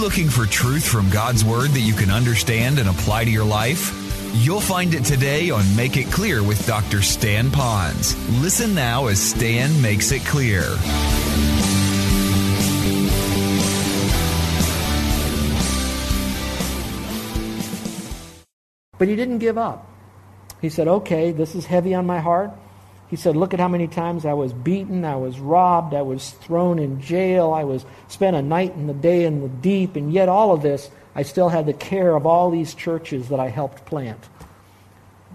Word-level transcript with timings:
looking 0.00 0.30
for 0.30 0.46
truth 0.46 0.88
from 0.88 1.10
God's 1.10 1.44
Word 1.44 1.70
that 1.70 1.80
you 1.80 1.92
can 1.92 2.10
understand 2.10 2.78
and 2.78 2.88
apply 2.88 3.26
to 3.26 3.30
your 3.30 3.44
life? 3.44 3.94
You'll 4.32 4.60
find 4.60 4.94
it 4.94 5.04
today 5.04 5.50
on 5.50 5.76
Make 5.76 5.98
It 5.98 6.10
Clear 6.10 6.42
with 6.42 6.66
Dr. 6.66 7.02
Stan 7.02 7.50
Ponz. 7.50 8.14
Listen 8.40 8.74
now 8.74 9.08
as 9.08 9.20
Stan 9.20 9.82
makes 9.82 10.10
it 10.10 10.24
clear. 10.24 10.62
But 18.96 19.08
he 19.08 19.16
didn't 19.16 19.38
give 19.38 19.58
up. 19.58 19.86
He 20.62 20.70
said, 20.70 20.88
Okay, 20.88 21.30
this 21.32 21.54
is 21.54 21.66
heavy 21.66 21.94
on 21.94 22.06
my 22.06 22.20
heart. 22.20 22.52
He 23.10 23.16
said, 23.16 23.36
Look 23.36 23.52
at 23.52 23.60
how 23.60 23.68
many 23.68 23.88
times 23.88 24.24
I 24.24 24.34
was 24.34 24.52
beaten, 24.52 25.04
I 25.04 25.16
was 25.16 25.40
robbed, 25.40 25.94
I 25.94 26.02
was 26.02 26.30
thrown 26.30 26.78
in 26.78 27.00
jail, 27.00 27.52
I 27.52 27.64
was 27.64 27.84
spent 28.06 28.36
a 28.36 28.42
night 28.42 28.76
and 28.76 28.88
a 28.88 28.94
day 28.94 29.24
in 29.24 29.42
the 29.42 29.48
deep, 29.48 29.96
and 29.96 30.12
yet 30.12 30.28
all 30.28 30.52
of 30.52 30.62
this, 30.62 30.88
I 31.14 31.24
still 31.24 31.48
had 31.48 31.66
the 31.66 31.72
care 31.72 32.14
of 32.14 32.24
all 32.24 32.50
these 32.50 32.72
churches 32.72 33.28
that 33.30 33.40
I 33.40 33.48
helped 33.48 33.84
plant. 33.84 34.28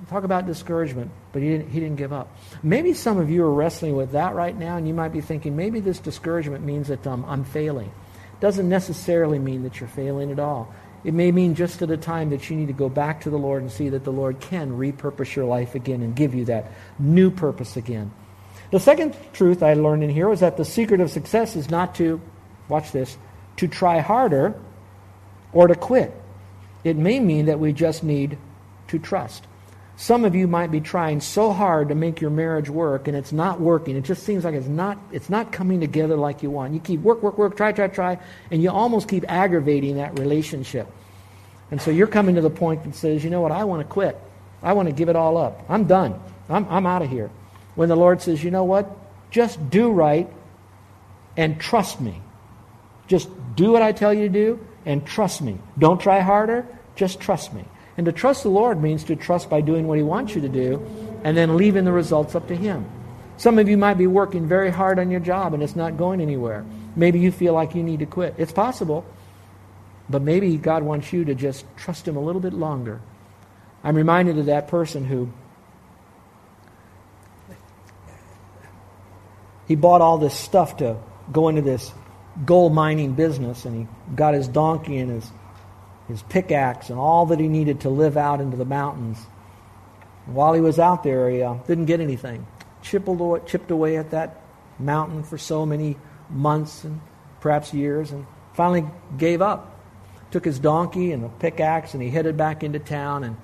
Talk 0.09 0.23
about 0.23 0.45
discouragement, 0.45 1.11
but 1.33 1.41
he 1.41 1.49
didn't, 1.49 1.69
he 1.69 1.79
didn't 1.81 1.97
give 1.97 2.13
up. 2.13 2.33
Maybe 2.63 2.93
some 2.93 3.17
of 3.17 3.29
you 3.29 3.43
are 3.43 3.51
wrestling 3.51 3.95
with 3.95 4.11
that 4.11 4.35
right 4.35 4.57
now, 4.57 4.77
and 4.77 4.87
you 4.87 4.93
might 4.93 5.11
be 5.11 5.19
thinking, 5.19 5.55
maybe 5.55 5.81
this 5.81 5.99
discouragement 5.99 6.63
means 6.63 6.87
that 6.87 7.05
um, 7.05 7.25
I'm 7.27 7.43
failing. 7.43 7.91
Doesn't 8.39 8.69
necessarily 8.69 9.39
mean 9.39 9.63
that 9.63 9.79
you're 9.79 9.89
failing 9.89 10.31
at 10.31 10.39
all. 10.39 10.73
It 11.05 11.13
may 11.13 11.31
mean 11.31 11.53
just 11.53 11.83
at 11.83 11.91
a 11.91 11.97
time 11.97 12.31
that 12.31 12.49
you 12.49 12.57
need 12.57 12.65
to 12.67 12.73
go 12.73 12.89
back 12.89 13.21
to 13.21 13.29
the 13.29 13.37
Lord 13.37 13.61
and 13.61 13.71
see 13.71 13.89
that 13.89 14.03
the 14.03 14.11
Lord 14.11 14.39
can 14.39 14.71
repurpose 14.71 15.35
your 15.35 15.45
life 15.45 15.75
again 15.75 16.01
and 16.01 16.15
give 16.15 16.33
you 16.33 16.45
that 16.45 16.71
new 16.97 17.29
purpose 17.29 17.77
again. 17.77 18.11
The 18.71 18.79
second 18.79 19.15
truth 19.31 19.61
I 19.61 19.75
learned 19.75 20.03
in 20.03 20.09
here 20.09 20.27
was 20.27 20.39
that 20.39 20.57
the 20.57 20.65
secret 20.65 20.99
of 21.01 21.11
success 21.11 21.55
is 21.55 21.69
not 21.69 21.93
to, 21.95 22.19
watch 22.67 22.91
this, 22.91 23.19
to 23.57 23.67
try 23.67 23.99
harder 23.99 24.59
or 25.53 25.67
to 25.67 25.75
quit. 25.75 26.11
It 26.83 26.97
may 26.97 27.19
mean 27.19 27.45
that 27.45 27.59
we 27.59 27.71
just 27.71 28.03
need 28.03 28.39
to 28.87 28.97
trust. 28.97 29.45
Some 29.97 30.25
of 30.25 30.35
you 30.35 30.47
might 30.47 30.71
be 30.71 30.81
trying 30.81 31.21
so 31.21 31.53
hard 31.53 31.87
to 31.89 31.95
make 31.95 32.19
your 32.19 32.29
marriage 32.29 32.69
work 32.69 33.07
and 33.07 33.15
it's 33.15 33.31
not 33.31 33.61
working. 33.61 33.95
It 33.95 34.03
just 34.03 34.23
seems 34.23 34.43
like 34.43 34.53
it's 34.53 34.67
not 34.67 34.97
it's 35.11 35.29
not 35.29 35.53
coming 35.53 35.79
together 35.79 36.17
like 36.17 36.43
you 36.43 36.49
want. 36.49 36.73
You 36.73 36.81
keep 36.81 36.99
work 36.99 37.23
work 37.23 37.37
work 37.37 37.55
try 37.55 37.71
try 37.71 37.87
try 37.87 38.19
and 38.51 38.61
you 38.61 38.69
almost 38.69 39.07
keep 39.07 39.23
aggravating 39.29 39.95
that 39.97 40.19
relationship. 40.19 40.87
And 41.71 41.81
so 41.81 41.91
you're 41.91 42.07
coming 42.07 42.35
to 42.35 42.41
the 42.41 42.49
point 42.49 42.83
that 42.83 42.95
says, 42.95 43.23
"You 43.23 43.29
know 43.29 43.41
what? 43.41 43.53
I 43.53 43.63
want 43.63 43.87
to 43.87 43.91
quit. 43.91 44.19
I 44.61 44.73
want 44.73 44.89
to 44.89 44.93
give 44.93 45.07
it 45.07 45.15
all 45.15 45.37
up. 45.37 45.63
I'm 45.69 45.85
done. 45.85 46.19
I'm 46.49 46.67
I'm 46.69 46.85
out 46.85 47.01
of 47.01 47.09
here." 47.09 47.29
When 47.75 47.87
the 47.87 47.95
Lord 47.95 48.21
says, 48.21 48.43
"You 48.43 48.51
know 48.51 48.65
what? 48.65 48.89
Just 49.31 49.69
do 49.69 49.91
right 49.91 50.29
and 51.37 51.59
trust 51.59 52.01
me. 52.01 52.21
Just 53.07 53.29
do 53.55 53.71
what 53.71 53.81
I 53.81 53.93
tell 53.93 54.13
you 54.13 54.27
to 54.27 54.33
do 54.33 54.59
and 54.85 55.05
trust 55.05 55.41
me. 55.41 55.57
Don't 55.79 55.99
try 55.99 56.19
harder, 56.19 56.65
just 56.97 57.21
trust 57.21 57.53
me." 57.53 57.63
And 57.97 58.05
to 58.05 58.11
trust 58.11 58.43
the 58.43 58.49
Lord 58.49 58.81
means 58.81 59.03
to 59.05 59.15
trust 59.15 59.49
by 59.49 59.61
doing 59.61 59.87
what 59.87 59.97
He 59.97 60.03
wants 60.03 60.35
you 60.35 60.41
to 60.41 60.49
do 60.49 60.85
and 61.23 61.35
then 61.35 61.57
leaving 61.57 61.85
the 61.85 61.91
results 61.91 62.35
up 62.35 62.47
to 62.49 62.55
Him. 62.55 62.85
Some 63.37 63.59
of 63.59 63.67
you 63.67 63.77
might 63.77 63.97
be 63.97 64.07
working 64.07 64.47
very 64.47 64.69
hard 64.69 64.99
on 64.99 65.11
your 65.11 65.19
job 65.19 65.53
and 65.53 65.63
it's 65.63 65.75
not 65.75 65.97
going 65.97 66.21
anywhere. 66.21 66.65
Maybe 66.95 67.19
you 67.19 67.31
feel 67.31 67.53
like 67.53 67.75
you 67.75 67.83
need 67.83 67.99
to 67.99 68.05
quit. 68.05 68.35
It's 68.37 68.51
possible. 68.51 69.05
But 70.09 70.21
maybe 70.21 70.55
God 70.57 70.83
wants 70.83 71.11
you 71.11 71.25
to 71.25 71.35
just 71.35 71.65
trust 71.77 72.07
Him 72.07 72.15
a 72.15 72.21
little 72.21 72.41
bit 72.41 72.53
longer. 72.53 73.01
I'm 73.83 73.95
reminded 73.95 74.37
of 74.37 74.47
that 74.47 74.67
person 74.67 75.05
who 75.05 75.31
he 79.67 79.75
bought 79.75 80.01
all 80.01 80.17
this 80.17 80.33
stuff 80.33 80.77
to 80.77 80.97
go 81.31 81.49
into 81.49 81.61
this 81.61 81.91
gold 82.45 82.73
mining 82.73 83.13
business 83.13 83.65
and 83.65 83.75
he 83.75 84.15
got 84.15 84.33
his 84.33 84.47
donkey 84.47 84.97
and 84.97 85.09
his 85.09 85.29
his 86.07 86.21
pickaxe 86.23 86.89
and 86.89 86.99
all 86.99 87.27
that 87.27 87.39
he 87.39 87.47
needed 87.47 87.81
to 87.81 87.89
live 87.89 88.17
out 88.17 88.41
into 88.41 88.57
the 88.57 88.65
mountains. 88.65 89.17
while 90.25 90.53
he 90.53 90.61
was 90.61 90.79
out 90.79 91.03
there, 91.03 91.29
he 91.29 91.43
uh, 91.43 91.53
didn't 91.67 91.85
get 91.85 91.99
anything. 91.99 92.45
Chipped 92.81 93.07
away, 93.07 93.41
chipped 93.45 93.71
away 93.71 93.97
at 93.97 94.11
that 94.11 94.41
mountain 94.79 95.23
for 95.23 95.37
so 95.37 95.65
many 95.65 95.97
months 96.29 96.83
and 96.83 96.99
perhaps 97.41 97.73
years, 97.73 98.11
and 98.11 98.25
finally 98.53 98.85
gave 99.17 99.41
up. 99.41 99.79
Took 100.31 100.45
his 100.45 100.59
donkey 100.59 101.11
and 101.11 101.23
a 101.23 101.29
pickaxe 101.29 101.93
and 101.93 102.01
he 102.01 102.09
headed 102.09 102.37
back 102.37 102.63
into 102.63 102.79
town. 102.79 103.23
And 103.23 103.37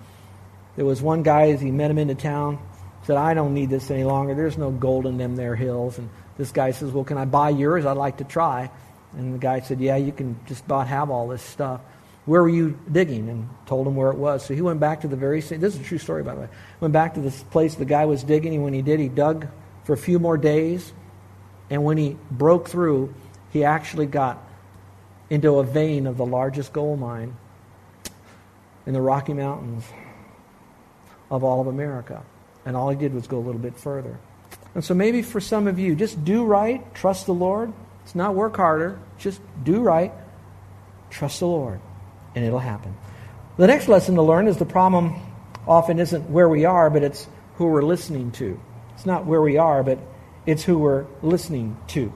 there 0.76 0.86
was 0.86 1.02
one 1.02 1.24
guy 1.24 1.52
as 1.52 1.62
he 1.62 1.72
met 1.72 1.92
him 1.92 1.98
into 1.98 2.16
town 2.16 2.60
said, 3.04 3.18
"I 3.18 3.34
don't 3.34 3.54
need 3.54 3.70
this 3.70 3.90
any 3.90 4.04
longer. 4.04 4.34
There's 4.34 4.58
no 4.58 4.72
gold 4.72 5.06
in 5.06 5.18
them 5.18 5.36
there 5.36 5.56
hills." 5.56 5.98
And 5.98 6.10
this 6.38 6.52
guy 6.52 6.72
says, 6.72 6.92
"Well, 6.92 7.04
can 7.04 7.18
I 7.18 7.26
buy 7.26 7.50
yours? 7.50 7.86
I'd 7.86 7.98
like 7.98 8.18
to 8.18 8.24
try." 8.24 8.70
And 9.18 9.34
the 9.34 9.40
guy 9.40 9.60
said, 9.60 9.80
"Yeah, 9.80 9.96
you 9.96 10.12
can 10.12 10.40
just 10.46 10.66
about 10.66 10.88
have 10.88 11.10
all 11.10 11.28
this 11.28 11.42
stuff." 11.42 11.82
Where 12.26 12.42
were 12.44 12.50
you 12.50 12.80
digging? 12.92 13.30
And 13.30 13.50
told 13.66 13.88
him 13.88 13.96
where 13.96 14.12
it 14.12 14.18
was. 14.18 14.46
So 14.46 14.54
he 14.54 14.62
went 14.62 14.80
back 14.80 15.02
to 15.02 15.08
the 15.08 15.16
very 15.16 15.42
same. 15.42 15.60
This 15.60 15.76
is 15.76 15.82
a 15.82 15.84
true 15.84 15.98
story, 15.98 16.24
by 16.24 16.36
the 16.36 16.42
way. 16.42 16.50
Went 16.80 16.94
back 16.94 17.16
to 17.16 17.20
this 17.20 17.42
place 17.44 17.76
the 17.76 17.86
guy 17.86 18.06
was 18.06 18.24
digging. 18.24 18.54
And 18.54 18.64
when 18.64 18.74
he 18.74 18.82
did, 18.82 19.00
he 19.00 19.10
dug 19.10 19.48
for 19.86 19.94
a 19.94 19.98
few 19.98 20.20
more 20.20 20.38
days. 20.38 20.94
And 21.70 21.84
when 21.84 21.98
he 21.98 22.18
broke 22.30 22.70
through, 22.70 23.14
he 23.52 23.64
actually 23.64 24.06
got 24.06 24.44
into 25.30 25.60
a 25.60 25.64
vein 25.64 26.06
of 26.06 26.18
the 26.18 26.26
largest 26.26 26.74
gold 26.74 27.00
mine 27.00 27.36
in 28.86 28.94
the 28.94 29.02
Rocky 29.02 29.34
Mountains 29.34 29.86
of 31.32 31.44
all 31.44 31.62
of 31.62 31.68
America. 31.68 32.24
And 32.66 32.76
all 32.76 32.90
he 32.90 32.98
did 32.98 33.14
was 33.14 33.26
go 33.26 33.38
a 33.38 33.40
little 33.40 33.62
bit 33.62 33.78
further. 33.78 34.20
And 34.76 34.84
so 34.84 34.94
maybe 34.94 35.22
for 35.22 35.40
some 35.40 35.68
of 35.68 35.80
you, 35.80 35.96
just 35.96 36.24
do 36.24 36.44
right, 36.44 36.94
trust 36.94 37.26
the 37.26 37.34
Lord. 37.34 37.74
It's 38.04 38.16
not 38.16 38.36
work 38.36 38.58
harder, 38.58 39.00
just 39.18 39.42
do 39.64 39.82
right, 39.82 40.12
trust 41.10 41.40
the 41.40 41.48
Lord 41.48 41.80
and 42.36 42.46
it'll 42.46 42.60
happen. 42.60 42.96
The 43.58 43.68
next 43.68 43.88
lesson 43.88 44.16
to 44.16 44.22
learn 44.22 44.48
is 44.48 44.58
the 44.58 44.66
problem 44.66 45.16
often 45.68 46.00
isn't 46.00 46.30
where 46.30 46.50
we 46.50 46.66
are, 46.66 46.90
but 46.90 47.04
it's 47.04 47.28
who 47.56 47.68
we're 47.68 47.84
listening 47.84 48.32
to. 48.32 48.60
It's 48.96 49.06
not 49.06 49.26
where 49.26 49.42
we 49.42 49.58
are, 49.58 49.84
but 49.84 50.00
it's 50.46 50.64
who 50.64 50.80
we're 50.80 51.06
listening 51.22 51.78
to. 51.88 52.12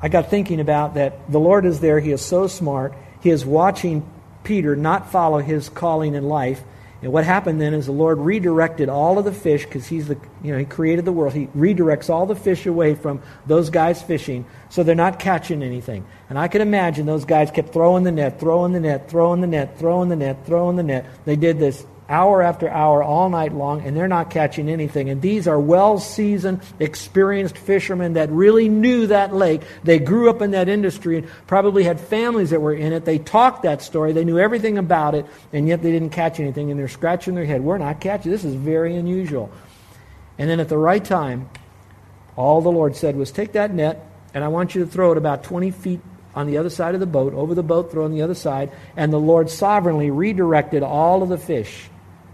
I 0.00 0.08
got 0.08 0.30
thinking 0.30 0.60
about 0.60 0.94
that 0.94 1.30
the 1.30 1.40
Lord 1.40 1.64
is 1.64 1.80
there. 1.80 2.00
He 2.00 2.12
is 2.12 2.20
so 2.20 2.46
smart. 2.46 2.94
He 3.20 3.30
is 3.30 3.44
watching 3.44 4.08
Peter 4.44 4.76
not 4.76 5.10
follow 5.10 5.38
his 5.38 5.68
calling 5.68 6.14
in 6.14 6.28
life 6.28 6.62
and 7.02 7.12
what 7.12 7.24
happened 7.24 7.60
then 7.60 7.74
is 7.74 7.86
the 7.86 7.92
Lord 7.92 8.18
redirected 8.18 8.88
all 8.88 9.18
of 9.18 9.24
the 9.24 9.32
fish 9.32 9.64
because 9.64 9.86
he's 9.86 10.08
the 10.08 10.18
you 10.42 10.52
know 10.52 10.58
he 10.58 10.64
created 10.64 11.04
the 11.04 11.12
world. 11.12 11.34
He 11.34 11.46
redirects 11.48 12.08
all 12.08 12.24
the 12.24 12.34
fish 12.34 12.64
away 12.64 12.94
from 12.94 13.20
those 13.46 13.68
guys 13.68 14.02
fishing 14.02 14.46
so 14.70 14.82
they're 14.82 14.94
not 14.94 15.18
catching 15.18 15.62
anything. 15.62 16.06
And 16.30 16.38
I 16.38 16.48
can 16.48 16.62
imagine 16.62 17.04
those 17.04 17.24
guys 17.24 17.50
kept 17.50 17.72
throwing 17.72 18.04
the 18.04 18.12
net, 18.12 18.40
throwing 18.40 18.72
the 18.72 18.80
net, 18.80 19.10
throwing 19.10 19.40
the 19.40 19.46
net, 19.46 19.78
throwing 19.78 20.08
the 20.08 20.16
net, 20.16 20.46
throwing 20.46 20.76
the 20.76 20.82
net. 20.82 21.06
They 21.26 21.36
did 21.36 21.58
this 21.58 21.84
hour 22.08 22.42
after 22.42 22.68
hour, 22.68 23.02
all 23.02 23.28
night 23.28 23.52
long, 23.52 23.82
and 23.82 23.96
they're 23.96 24.08
not 24.08 24.30
catching 24.30 24.68
anything. 24.68 25.10
And 25.10 25.20
these 25.20 25.48
are 25.48 25.58
well 25.58 25.98
seasoned, 25.98 26.60
experienced 26.78 27.58
fishermen 27.58 28.14
that 28.14 28.30
really 28.30 28.68
knew 28.68 29.08
that 29.08 29.34
lake. 29.34 29.62
They 29.82 29.98
grew 29.98 30.30
up 30.30 30.42
in 30.42 30.52
that 30.52 30.68
industry 30.68 31.18
and 31.18 31.28
probably 31.46 31.84
had 31.84 32.00
families 32.00 32.50
that 32.50 32.60
were 32.60 32.74
in 32.74 32.92
it. 32.92 33.04
They 33.04 33.18
talked 33.18 33.62
that 33.62 33.82
story, 33.82 34.12
they 34.12 34.24
knew 34.24 34.38
everything 34.38 34.78
about 34.78 35.14
it, 35.14 35.26
and 35.52 35.66
yet 35.66 35.82
they 35.82 35.90
didn't 35.90 36.10
catch 36.10 36.38
anything. 36.38 36.70
And 36.70 36.78
they're 36.78 36.88
scratching 36.88 37.34
their 37.34 37.44
head. 37.44 37.62
We're 37.62 37.78
not 37.78 38.00
catching. 38.00 38.30
This 38.30 38.44
is 38.44 38.54
very 38.54 38.96
unusual. 38.96 39.50
And 40.38 40.48
then 40.48 40.60
at 40.60 40.68
the 40.68 40.78
right 40.78 41.04
time, 41.04 41.48
all 42.36 42.60
the 42.60 42.70
Lord 42.70 42.94
said 42.94 43.16
was, 43.16 43.32
Take 43.32 43.52
that 43.52 43.74
net, 43.74 44.06
and 44.34 44.44
I 44.44 44.48
want 44.48 44.74
you 44.74 44.84
to 44.84 44.90
throw 44.90 45.12
it 45.12 45.18
about 45.18 45.42
20 45.42 45.70
feet 45.70 46.00
on 46.34 46.46
the 46.46 46.58
other 46.58 46.68
side 46.68 46.92
of 46.92 47.00
the 47.00 47.06
boat, 47.06 47.32
over 47.32 47.54
the 47.54 47.62
boat, 47.62 47.90
throw 47.90 48.04
on 48.04 48.12
the 48.12 48.20
other 48.20 48.34
side. 48.34 48.70
And 48.94 49.10
the 49.10 49.18
Lord 49.18 49.48
sovereignly 49.48 50.10
redirected 50.10 50.82
all 50.82 51.22
of 51.22 51.30
the 51.30 51.38
fish 51.38 51.88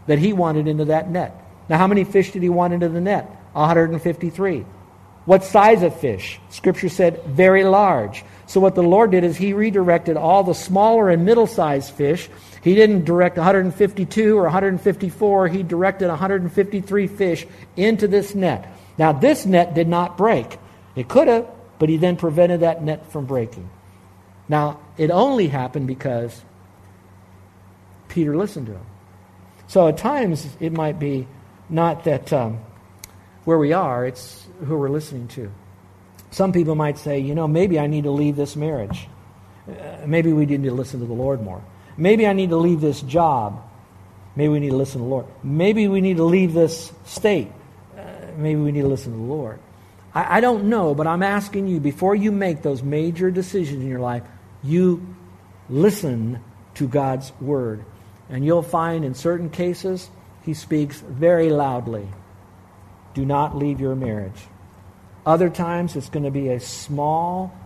that 0.06 0.18
he 0.18 0.32
wanted 0.32 0.68
into 0.68 0.86
that 0.86 1.10
net. 1.10 1.34
Now, 1.68 1.78
how 1.78 1.86
many 1.86 2.04
fish 2.04 2.32
did 2.32 2.42
he 2.42 2.48
want 2.48 2.72
into 2.72 2.88
the 2.88 3.00
net? 3.00 3.24
153. 3.52 4.64
What 5.24 5.44
size 5.44 5.82
of 5.82 5.98
fish? 5.98 6.40
Scripture 6.50 6.88
said 6.88 7.22
very 7.24 7.64
large. 7.64 8.24
So, 8.46 8.60
what 8.60 8.74
the 8.74 8.82
Lord 8.82 9.12
did 9.12 9.24
is 9.24 9.36
he 9.36 9.52
redirected 9.52 10.16
all 10.16 10.42
the 10.42 10.54
smaller 10.54 11.10
and 11.10 11.24
middle 11.24 11.46
sized 11.46 11.92
fish. 11.92 12.28
He 12.62 12.74
didn't 12.74 13.04
direct 13.04 13.36
152 13.36 14.36
or 14.36 14.42
154, 14.42 15.48
he 15.48 15.62
directed 15.62 16.08
153 16.08 17.06
fish 17.06 17.46
into 17.76 18.08
this 18.08 18.34
net. 18.34 18.68
Now, 18.98 19.12
this 19.12 19.46
net 19.46 19.74
did 19.74 19.88
not 19.88 20.18
break. 20.18 20.58
It 20.94 21.08
could 21.08 21.28
have, 21.28 21.46
but 21.78 21.88
he 21.88 21.96
then 21.96 22.16
prevented 22.16 22.60
that 22.60 22.82
net 22.82 23.10
from 23.10 23.26
breaking. 23.26 23.68
Now, 24.48 24.80
it 24.98 25.10
only 25.10 25.48
happened 25.48 25.86
because 25.86 26.42
Peter 28.08 28.36
listened 28.36 28.66
to 28.66 28.72
him. 28.72 28.86
So 29.72 29.88
at 29.88 29.96
times, 29.96 30.46
it 30.60 30.70
might 30.70 30.98
be 30.98 31.26
not 31.70 32.04
that 32.04 32.30
um, 32.30 32.60
where 33.44 33.56
we 33.56 33.72
are, 33.72 34.04
it's 34.04 34.46
who 34.66 34.76
we're 34.76 34.90
listening 34.90 35.28
to. 35.28 35.50
Some 36.30 36.52
people 36.52 36.74
might 36.74 36.98
say, 36.98 37.20
you 37.20 37.34
know, 37.34 37.48
maybe 37.48 37.78
I 37.78 37.86
need 37.86 38.04
to 38.04 38.10
leave 38.10 38.36
this 38.36 38.54
marriage. 38.54 39.08
Uh, 39.66 39.72
maybe 40.04 40.30
we 40.30 40.44
need 40.44 40.62
to 40.64 40.72
listen 40.72 41.00
to 41.00 41.06
the 41.06 41.14
Lord 41.14 41.40
more. 41.40 41.64
Maybe 41.96 42.26
I 42.26 42.34
need 42.34 42.50
to 42.50 42.58
leave 42.58 42.82
this 42.82 43.00
job. 43.00 43.62
Maybe 44.36 44.50
we 44.50 44.60
need 44.60 44.72
to 44.72 44.76
listen 44.76 45.00
to 45.00 45.04
the 45.04 45.10
Lord. 45.10 45.24
Maybe 45.42 45.88
we 45.88 46.02
need 46.02 46.18
to 46.18 46.24
leave 46.24 46.52
this 46.52 46.92
state. 47.06 47.50
Uh, 47.96 48.02
maybe 48.36 48.60
we 48.60 48.72
need 48.72 48.82
to 48.82 48.88
listen 48.88 49.12
to 49.12 49.18
the 49.18 49.24
Lord. 49.24 49.58
I, 50.14 50.36
I 50.36 50.40
don't 50.42 50.64
know, 50.64 50.94
but 50.94 51.06
I'm 51.06 51.22
asking 51.22 51.68
you 51.68 51.80
before 51.80 52.14
you 52.14 52.30
make 52.30 52.60
those 52.60 52.82
major 52.82 53.30
decisions 53.30 53.82
in 53.82 53.88
your 53.88 54.00
life, 54.00 54.22
you 54.62 55.16
listen 55.70 56.40
to 56.74 56.86
God's 56.86 57.32
word. 57.40 57.86
And 58.28 58.44
you'll 58.44 58.62
find 58.62 59.04
in 59.04 59.14
certain 59.14 59.50
cases, 59.50 60.10
he 60.42 60.54
speaks 60.54 61.00
very 61.00 61.50
loudly. 61.50 62.08
Do 63.14 63.24
not 63.24 63.56
leave 63.56 63.80
your 63.80 63.94
marriage. 63.94 64.46
Other 65.24 65.50
times, 65.50 65.94
it's 65.94 66.08
going 66.08 66.24
to 66.24 66.30
be 66.30 66.48
a 66.48 66.60
small, 66.60 67.56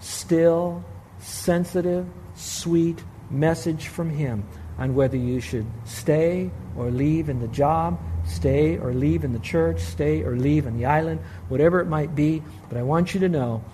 still, 0.00 0.84
sensitive, 1.20 2.06
sweet 2.34 3.02
message 3.30 3.88
from 3.88 4.10
him 4.10 4.44
on 4.78 4.94
whether 4.94 5.16
you 5.16 5.40
should 5.40 5.66
stay 5.84 6.50
or 6.76 6.90
leave 6.90 7.28
in 7.28 7.40
the 7.40 7.48
job, 7.48 7.98
stay 8.24 8.76
or 8.78 8.92
leave 8.92 9.24
in 9.24 9.32
the 9.32 9.38
church, 9.40 9.80
stay 9.80 10.22
or 10.22 10.36
leave 10.36 10.66
on 10.66 10.76
the 10.76 10.86
island, 10.86 11.20
whatever 11.48 11.80
it 11.80 11.86
might 11.86 12.14
be. 12.14 12.42
But 12.68 12.78
I 12.78 12.82
want 12.82 13.14
you 13.14 13.20
to 13.20 13.28
know 13.28 13.64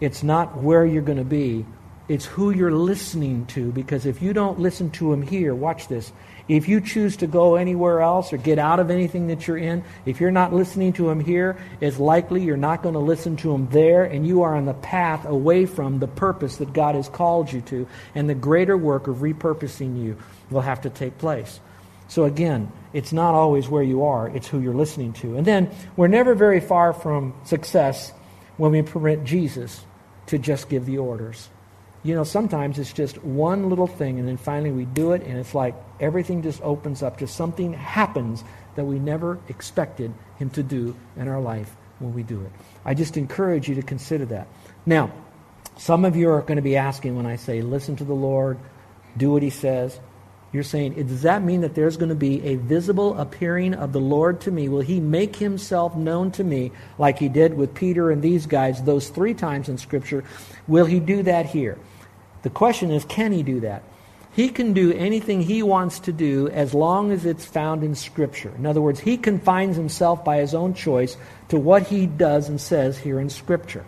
it's 0.00 0.22
not 0.22 0.62
where 0.62 0.84
you're 0.86 1.02
going 1.02 1.18
to 1.18 1.24
be, 1.24 1.64
it's 2.12 2.26
who 2.26 2.50
you're 2.50 2.72
listening 2.72 3.46
to. 3.46 3.72
Because 3.72 4.04
if 4.04 4.20
you 4.20 4.32
don't 4.32 4.60
listen 4.60 4.90
to 4.92 5.12
him 5.12 5.22
here, 5.22 5.54
watch 5.54 5.88
this. 5.88 6.12
If 6.48 6.68
you 6.68 6.80
choose 6.80 7.16
to 7.18 7.26
go 7.26 7.54
anywhere 7.54 8.02
else 8.02 8.32
or 8.32 8.36
get 8.36 8.58
out 8.58 8.80
of 8.80 8.90
anything 8.90 9.28
that 9.28 9.46
you're 9.46 9.56
in, 9.56 9.82
if 10.04 10.20
you're 10.20 10.30
not 10.30 10.52
listening 10.52 10.92
to 10.94 11.08
him 11.08 11.20
here, 11.20 11.56
it's 11.80 11.98
likely 11.98 12.42
you're 12.42 12.56
not 12.56 12.82
going 12.82 12.94
to 12.94 13.00
listen 13.00 13.36
to 13.38 13.54
him 13.54 13.68
there, 13.70 14.04
and 14.04 14.26
you 14.26 14.42
are 14.42 14.56
on 14.56 14.66
the 14.66 14.74
path 14.74 15.24
away 15.24 15.64
from 15.64 16.00
the 16.00 16.08
purpose 16.08 16.56
that 16.56 16.72
God 16.72 16.96
has 16.96 17.08
called 17.08 17.50
you 17.50 17.60
to. 17.62 17.88
And 18.14 18.28
the 18.28 18.34
greater 18.34 18.76
work 18.76 19.06
of 19.06 19.18
repurposing 19.18 20.02
you 20.02 20.18
will 20.50 20.60
have 20.60 20.82
to 20.82 20.90
take 20.90 21.16
place. 21.16 21.60
So 22.08 22.24
again, 22.24 22.70
it's 22.92 23.14
not 23.14 23.34
always 23.34 23.70
where 23.70 23.82
you 23.82 24.04
are, 24.04 24.28
it's 24.28 24.48
who 24.48 24.60
you're 24.60 24.74
listening 24.74 25.14
to. 25.14 25.38
And 25.38 25.46
then 25.46 25.70
we're 25.96 26.08
never 26.08 26.34
very 26.34 26.60
far 26.60 26.92
from 26.92 27.32
success 27.44 28.12
when 28.58 28.72
we 28.72 28.82
permit 28.82 29.24
Jesus 29.24 29.82
to 30.26 30.38
just 30.38 30.68
give 30.68 30.84
the 30.84 30.98
orders. 30.98 31.48
You 32.04 32.16
know, 32.16 32.24
sometimes 32.24 32.78
it's 32.78 32.92
just 32.92 33.22
one 33.22 33.68
little 33.68 33.86
thing, 33.86 34.18
and 34.18 34.26
then 34.26 34.36
finally 34.36 34.72
we 34.72 34.86
do 34.86 35.12
it, 35.12 35.22
and 35.22 35.38
it's 35.38 35.54
like 35.54 35.74
everything 36.00 36.42
just 36.42 36.60
opens 36.62 37.02
up. 37.02 37.18
Just 37.18 37.36
something 37.36 37.72
happens 37.72 38.42
that 38.74 38.84
we 38.84 38.98
never 38.98 39.38
expected 39.48 40.12
Him 40.36 40.50
to 40.50 40.62
do 40.62 40.96
in 41.16 41.28
our 41.28 41.40
life 41.40 41.76
when 42.00 42.12
we 42.12 42.24
do 42.24 42.42
it. 42.42 42.50
I 42.84 42.94
just 42.94 43.16
encourage 43.16 43.68
you 43.68 43.76
to 43.76 43.82
consider 43.82 44.24
that. 44.26 44.48
Now, 44.84 45.12
some 45.76 46.04
of 46.04 46.16
you 46.16 46.30
are 46.30 46.40
going 46.40 46.56
to 46.56 46.62
be 46.62 46.76
asking 46.76 47.16
when 47.16 47.26
I 47.26 47.36
say, 47.36 47.62
listen 47.62 47.94
to 47.96 48.04
the 48.04 48.14
Lord, 48.14 48.58
do 49.16 49.30
what 49.30 49.42
He 49.42 49.50
says. 49.50 50.00
You're 50.52 50.62
saying, 50.62 50.94
does 51.06 51.22
that 51.22 51.42
mean 51.42 51.62
that 51.62 51.74
there's 51.74 51.96
going 51.96 52.10
to 52.10 52.14
be 52.14 52.42
a 52.42 52.56
visible 52.56 53.18
appearing 53.18 53.74
of 53.74 53.92
the 53.92 54.00
Lord 54.00 54.40
to 54.42 54.50
me? 54.50 54.68
Will 54.68 54.82
He 54.82 55.00
make 55.00 55.36
Himself 55.36 55.96
known 55.96 56.30
to 56.32 56.44
me 56.44 56.72
like 56.98 57.18
He 57.18 57.28
did 57.28 57.54
with 57.54 57.74
Peter 57.74 58.10
and 58.10 58.20
these 58.20 58.46
guys 58.46 58.82
those 58.82 59.08
three 59.08 59.32
times 59.32 59.70
in 59.70 59.78
Scripture? 59.78 60.24
Will 60.68 60.84
He 60.84 61.00
do 61.00 61.22
that 61.22 61.46
here? 61.46 61.78
The 62.42 62.50
question 62.50 62.90
is, 62.90 63.04
can 63.04 63.32
he 63.32 63.42
do 63.42 63.60
that? 63.60 63.82
He 64.32 64.48
can 64.48 64.72
do 64.72 64.92
anything 64.92 65.42
he 65.42 65.62
wants 65.62 66.00
to 66.00 66.12
do 66.12 66.48
as 66.48 66.72
long 66.72 67.12
as 67.12 67.26
it's 67.26 67.44
found 67.44 67.84
in 67.84 67.94
Scripture. 67.94 68.52
In 68.56 68.66
other 68.66 68.80
words, 68.80 68.98
he 68.98 69.16
confines 69.16 69.76
himself 69.76 70.24
by 70.24 70.38
his 70.38 70.54
own 70.54 70.74
choice 70.74 71.16
to 71.48 71.58
what 71.58 71.86
he 71.86 72.06
does 72.06 72.48
and 72.48 72.60
says 72.60 72.98
here 72.98 73.20
in 73.20 73.28
Scripture. 73.28 73.84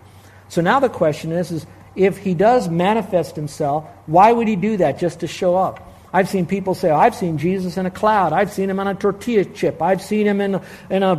So 0.49 0.61
now 0.61 0.81
the 0.81 0.91
question 0.91 1.33
is, 1.33 1.51
is 1.51 1.67
if 1.97 2.19
he 2.19 2.35
does 2.35 2.69
manifest 2.69 3.37
himself, 3.37 3.89
why 4.07 4.33
would 4.33 4.47
he 4.47 4.57
do 4.57 4.77
that 4.77 4.99
just 4.99 5.21
to 5.21 5.27
show 5.27 5.57
up? 5.57 5.94
I've 6.15 6.29
seen 6.29 6.47
people 6.47 6.77
say, 6.77 6.91
oh, 6.91 6.97
I've 6.97 7.17
seen 7.17 7.39
Jesus 7.39 7.77
in 7.77 7.87
a 7.87 7.91
cloud. 7.91 8.33
I've 8.33 8.53
seen 8.53 8.71
him 8.71 8.79
on 8.79 8.87
a 8.87 8.95
tortilla 8.95 9.45
chip. 9.45 9.83
I've 9.83 10.01
seen 10.01 10.29
him 10.29 10.41
in, 10.41 10.61
in 10.89 11.03
a 11.03 11.17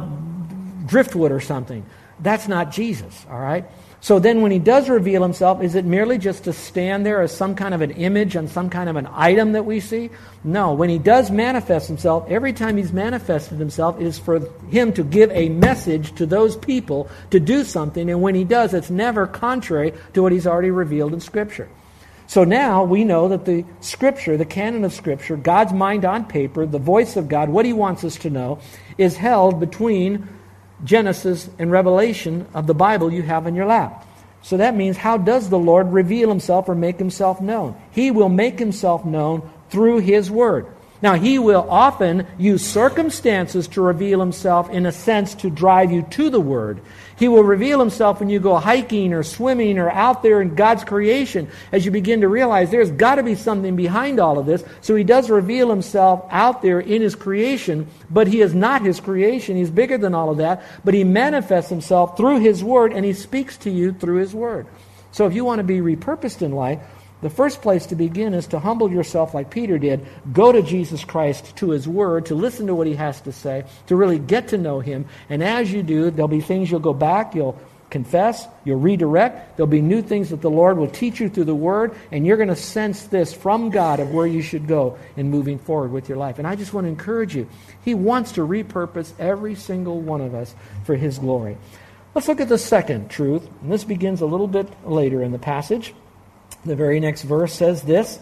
driftwood 0.86 1.34
or 1.34 1.42
something. 1.42 1.86
That's 2.22 2.48
not 2.48 2.72
Jesus, 2.72 3.26
all 3.30 3.38
right? 3.38 3.66
So 4.00 4.20
then, 4.20 4.42
when 4.42 4.52
he 4.52 4.60
does 4.60 4.88
reveal 4.88 5.22
himself, 5.22 5.62
is 5.62 5.76
it 5.76 5.84
merely 5.84 6.18
just 6.18 6.46
to 6.46 6.54
stand 6.54 7.06
there 7.06 7.22
as 7.22 7.36
some 7.36 7.56
kind 7.56 7.74
of 7.74 7.82
an 7.82 7.92
image 7.92 8.38
and 8.38 8.50
some 8.50 8.70
kind 8.70 8.88
of 8.88 8.96
an 8.96 9.10
item 9.12 9.52
that 9.52 9.66
we 9.66 9.82
see? 9.82 10.12
No. 10.46 10.74
When 10.74 10.90
he 10.90 11.00
does 11.00 11.30
manifest 11.30 11.88
himself, 11.88 12.30
every 12.30 12.54
time 12.54 12.78
he's 12.78 12.94
manifested 12.94 13.58
himself, 13.58 14.00
it 14.00 14.06
is 14.06 14.18
for 14.18 14.48
him 14.70 14.94
to 14.94 15.04
give 15.04 15.30
a 15.32 15.50
message 15.50 16.16
to 16.16 16.26
those 16.26 16.56
people 16.56 17.10
to 17.32 17.40
do 17.40 17.66
something. 17.66 18.10
And 18.10 18.22
when 18.22 18.36
he 18.36 18.46
does, 18.46 18.74
it's 18.74 18.92
never 18.92 19.28
contrary 19.28 19.92
to 20.14 20.22
what 20.22 20.32
he's 20.32 20.48
already 20.48 20.72
revealed 20.72 21.14
in 21.14 21.20
Scripture. 21.20 21.68
So 22.28 22.44
now 22.44 22.84
we 22.84 23.04
know 23.04 23.30
that 23.30 23.46
the 23.46 23.66
Scripture, 23.82 24.38
the 24.38 24.46
canon 24.46 24.84
of 24.84 24.94
Scripture, 24.94 25.38
God's 25.38 25.74
mind 25.74 26.06
on 26.06 26.26
paper, 26.26 26.66
the 26.66 26.80
voice 26.80 27.16
of 27.16 27.30
God, 27.30 27.50
what 27.50 27.66
he 27.66 27.74
wants 27.74 28.04
us 28.04 28.18
to 28.18 28.30
know, 28.30 28.60
is 28.98 29.16
held 29.16 29.60
between 29.60 30.28
Genesis 30.84 31.50
and 31.60 31.72
Revelation 31.72 32.48
of 32.54 32.68
the 32.68 32.74
Bible 32.74 33.14
you 33.14 33.22
have 33.22 33.48
in 33.48 33.56
your 33.56 33.68
lap. 33.68 34.08
So 34.42 34.58
that 34.58 34.76
means, 34.76 34.98
how 34.98 35.18
does 35.18 35.50
the 35.50 35.58
Lord 35.58 35.92
reveal 35.92 36.30
himself 36.30 36.70
or 36.70 36.76
make 36.76 37.00
himself 37.00 37.42
known? 37.42 37.76
He 37.92 38.12
will 38.12 38.30
make 38.30 38.60
himself 38.60 39.06
known 39.06 39.50
through 39.70 40.00
his 40.00 40.30
word. 40.30 40.68
Now, 41.06 41.14
he 41.14 41.38
will 41.38 41.68
often 41.70 42.26
use 42.40 42.66
circumstances 42.66 43.68
to 43.68 43.82
reveal 43.82 44.20
himself 44.20 44.72
in 44.72 44.88
a 44.88 44.92
sense 44.92 45.36
to 45.36 45.52
drive 45.52 45.92
you 45.92 46.02
to 46.02 46.32
the 46.32 46.40
Word. 46.40 46.82
He 47.16 47.28
will 47.28 47.44
reveal 47.44 47.78
himself 47.78 48.20
when 48.20 48.32
you 48.32 48.40
go 48.40 48.58
hiking 48.58 49.14
or 49.14 49.22
swimming 49.22 49.78
or 49.78 49.92
out 49.92 50.24
there 50.24 50.42
in 50.42 50.56
God's 50.56 50.84
creation 50.84 51.48
as 51.72 51.86
you 51.86 51.92
begin 51.92 52.22
to 52.22 52.28
realize 52.28 52.72
there's 52.72 52.90
got 52.90 53.16
to 53.16 53.24
be 53.24 53.36
something 53.36 53.76
behind 53.76 54.20
all 54.20 54.40
of 54.40 54.48
this. 54.48 54.64
So 54.82 54.96
he 54.96 55.04
does 55.04 55.30
reveal 55.30 55.70
himself 55.70 56.26
out 56.32 56.64
there 56.64 56.80
in 56.80 57.04
his 57.04 57.14
creation, 57.14 57.88
but 58.10 58.26
he 58.26 58.42
is 58.42 58.56
not 58.56 58.82
his 58.82 59.00
creation. 59.00 59.58
He's 59.58 59.70
bigger 59.70 60.00
than 60.00 60.16
all 60.16 60.32
of 60.32 60.38
that. 60.38 60.64
But 60.84 60.96
he 60.96 61.04
manifests 61.04 61.70
himself 61.70 62.18
through 62.18 62.40
his 62.40 62.64
Word 62.64 62.94
and 62.94 63.06
he 63.06 63.14
speaks 63.14 63.58
to 63.58 63.70
you 63.70 63.94
through 63.94 64.22
his 64.22 64.34
Word. 64.34 64.66
So 65.12 65.28
if 65.28 65.36
you 65.36 65.46
want 65.46 65.60
to 65.60 65.64
be 65.64 65.82
repurposed 65.82 66.42
in 66.42 66.52
life, 66.52 66.80
the 67.26 67.32
first 67.32 67.64
place 67.64 67.88
to 67.88 67.96
begin 67.96 68.36
is 68.36 68.46
to 68.46 68.60
humble 68.60 68.92
yourself 68.92 69.34
like 69.34 69.50
Peter 69.50 69.80
did, 69.80 70.06
go 70.32 70.52
to 70.52 70.62
Jesus 70.62 71.04
Christ, 71.04 71.56
to 71.56 71.72
his 71.72 71.88
word, 71.88 72.28
to 72.28 72.36
listen 72.36 72.68
to 72.68 72.76
what 72.76 72.86
he 72.86 72.94
has 72.94 73.20
to 73.22 73.32
say, 73.32 73.66
to 73.88 73.96
really 73.96 74.20
get 74.20 74.50
to 74.50 74.60
know 74.60 74.80
him. 74.80 75.08
And 75.28 75.44
as 75.44 75.74
you 75.74 75.82
do, 75.82 76.12
there'll 76.12 76.28
be 76.28 76.40
things 76.40 76.70
you'll 76.70 76.82
go 76.82 76.94
back, 76.94 77.34
you'll 77.34 77.60
confess, 77.90 78.48
you'll 78.64 78.80
redirect. 78.80 79.58
There'll 79.58 79.66
be 79.66 79.82
new 79.82 80.04
things 80.04 80.30
that 80.30 80.42
the 80.42 80.52
Lord 80.52 80.78
will 80.78 80.88
teach 80.88 81.20
you 81.20 81.28
through 81.28 81.46
the 81.46 81.56
Word, 81.56 81.96
and 82.12 82.28
you're 82.28 82.38
going 82.38 82.50
to 82.50 82.56
sense 82.56 83.06
this 83.06 83.34
from 83.34 83.72
God 83.72 84.00
of 84.00 84.12
where 84.12 84.28
you 84.28 84.44
should 84.44 84.68
go 84.68 85.00
in 85.18 85.32
moving 85.32 85.58
forward 85.58 85.92
with 85.92 86.08
your 86.08 86.20
life. 86.20 86.38
And 86.38 86.48
I 86.48 86.56
just 86.56 86.74
want 86.74 86.86
to 86.86 86.90
encourage 86.90 87.36
you. 87.36 87.50
He 87.84 87.96
wants 87.96 88.34
to 88.34 88.42
repurpose 88.42 89.14
every 89.18 89.56
single 89.56 90.00
one 90.00 90.22
of 90.22 90.36
us 90.36 90.54
for 90.84 90.96
His 90.96 91.18
glory. 91.18 91.58
Let's 92.14 92.28
look 92.28 92.40
at 92.40 92.50
the 92.50 92.60
second 92.60 93.10
truth, 93.10 93.50
and 93.64 93.72
this 93.72 93.84
begins 93.84 94.22
a 94.22 94.28
little 94.28 94.48
bit 94.48 94.68
later 94.88 95.24
in 95.24 95.32
the 95.32 95.40
passage. 95.40 95.92
The 96.66 96.76
very 96.76 97.00
next 97.00 97.22
verse 97.22 97.54
says 97.54 97.84
this. 97.84 98.18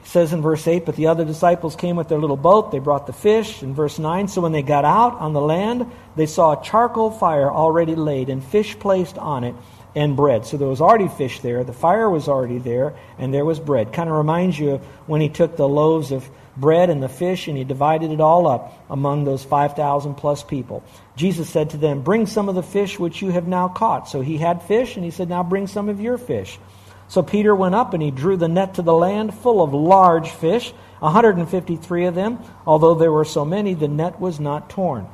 It 0.00 0.06
says 0.06 0.32
in 0.32 0.40
verse 0.40 0.66
8, 0.66 0.86
But 0.86 0.96
the 0.96 1.08
other 1.08 1.24
disciples 1.24 1.76
came 1.76 1.96
with 1.96 2.08
their 2.08 2.18
little 2.18 2.36
boat. 2.36 2.72
They 2.72 2.78
brought 2.78 3.06
the 3.06 3.12
fish. 3.12 3.62
In 3.62 3.74
verse 3.74 3.98
9, 3.98 4.28
So 4.28 4.40
when 4.40 4.52
they 4.52 4.62
got 4.62 4.84
out 4.84 5.14
on 5.18 5.34
the 5.34 5.40
land, 5.40 5.90
they 6.16 6.26
saw 6.26 6.52
a 6.58 6.64
charcoal 6.64 7.10
fire 7.10 7.50
already 7.50 7.94
laid 7.94 8.30
and 8.30 8.42
fish 8.42 8.78
placed 8.78 9.18
on 9.18 9.44
it 9.44 9.54
and 9.94 10.16
bread. 10.16 10.46
So 10.46 10.56
there 10.56 10.68
was 10.68 10.80
already 10.80 11.08
fish 11.08 11.40
there. 11.40 11.64
The 11.64 11.72
fire 11.72 12.08
was 12.08 12.28
already 12.28 12.58
there, 12.58 12.94
and 13.18 13.32
there 13.32 13.44
was 13.44 13.58
bread. 13.58 13.92
Kind 13.92 14.08
of 14.08 14.16
reminds 14.16 14.58
you 14.58 14.72
of 14.72 14.84
when 15.06 15.20
he 15.20 15.28
took 15.28 15.56
the 15.56 15.68
loaves 15.68 16.12
of 16.12 16.28
bread 16.56 16.88
and 16.88 17.02
the 17.02 17.08
fish 17.08 17.48
and 17.48 17.56
he 17.56 17.64
divided 17.64 18.10
it 18.10 18.20
all 18.20 18.46
up 18.46 18.72
among 18.88 19.24
those 19.24 19.44
5,000 19.44 20.14
plus 20.14 20.42
people. 20.42 20.82
Jesus 21.16 21.50
said 21.50 21.70
to 21.70 21.76
them, 21.76 22.02
Bring 22.02 22.26
some 22.26 22.48
of 22.48 22.54
the 22.54 22.62
fish 22.62 22.98
which 22.98 23.20
you 23.20 23.30
have 23.30 23.46
now 23.46 23.68
caught. 23.68 24.08
So 24.08 24.20
he 24.20 24.38
had 24.38 24.62
fish, 24.62 24.96
and 24.96 25.04
he 25.04 25.10
said, 25.10 25.28
Now 25.28 25.42
bring 25.42 25.66
some 25.66 25.88
of 25.88 26.00
your 26.00 26.18
fish. 26.18 26.58
So 27.08 27.22
Peter 27.22 27.54
went 27.54 27.74
up 27.74 27.94
and 27.94 28.02
he 28.02 28.10
drew 28.10 28.36
the 28.36 28.48
net 28.48 28.74
to 28.74 28.82
the 28.82 28.94
land 28.94 29.34
full 29.34 29.62
of 29.62 29.72
large 29.72 30.30
fish, 30.30 30.72
153 30.98 32.06
of 32.06 32.14
them. 32.14 32.38
Although 32.66 32.94
there 32.94 33.12
were 33.12 33.24
so 33.24 33.44
many, 33.44 33.74
the 33.74 33.88
net 33.88 34.20
was 34.20 34.40
not 34.40 34.70
torn. 34.70 35.06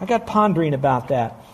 I 0.00 0.06
got 0.06 0.26
pondering 0.26 0.74
about 0.74 1.08
that. 1.08 1.44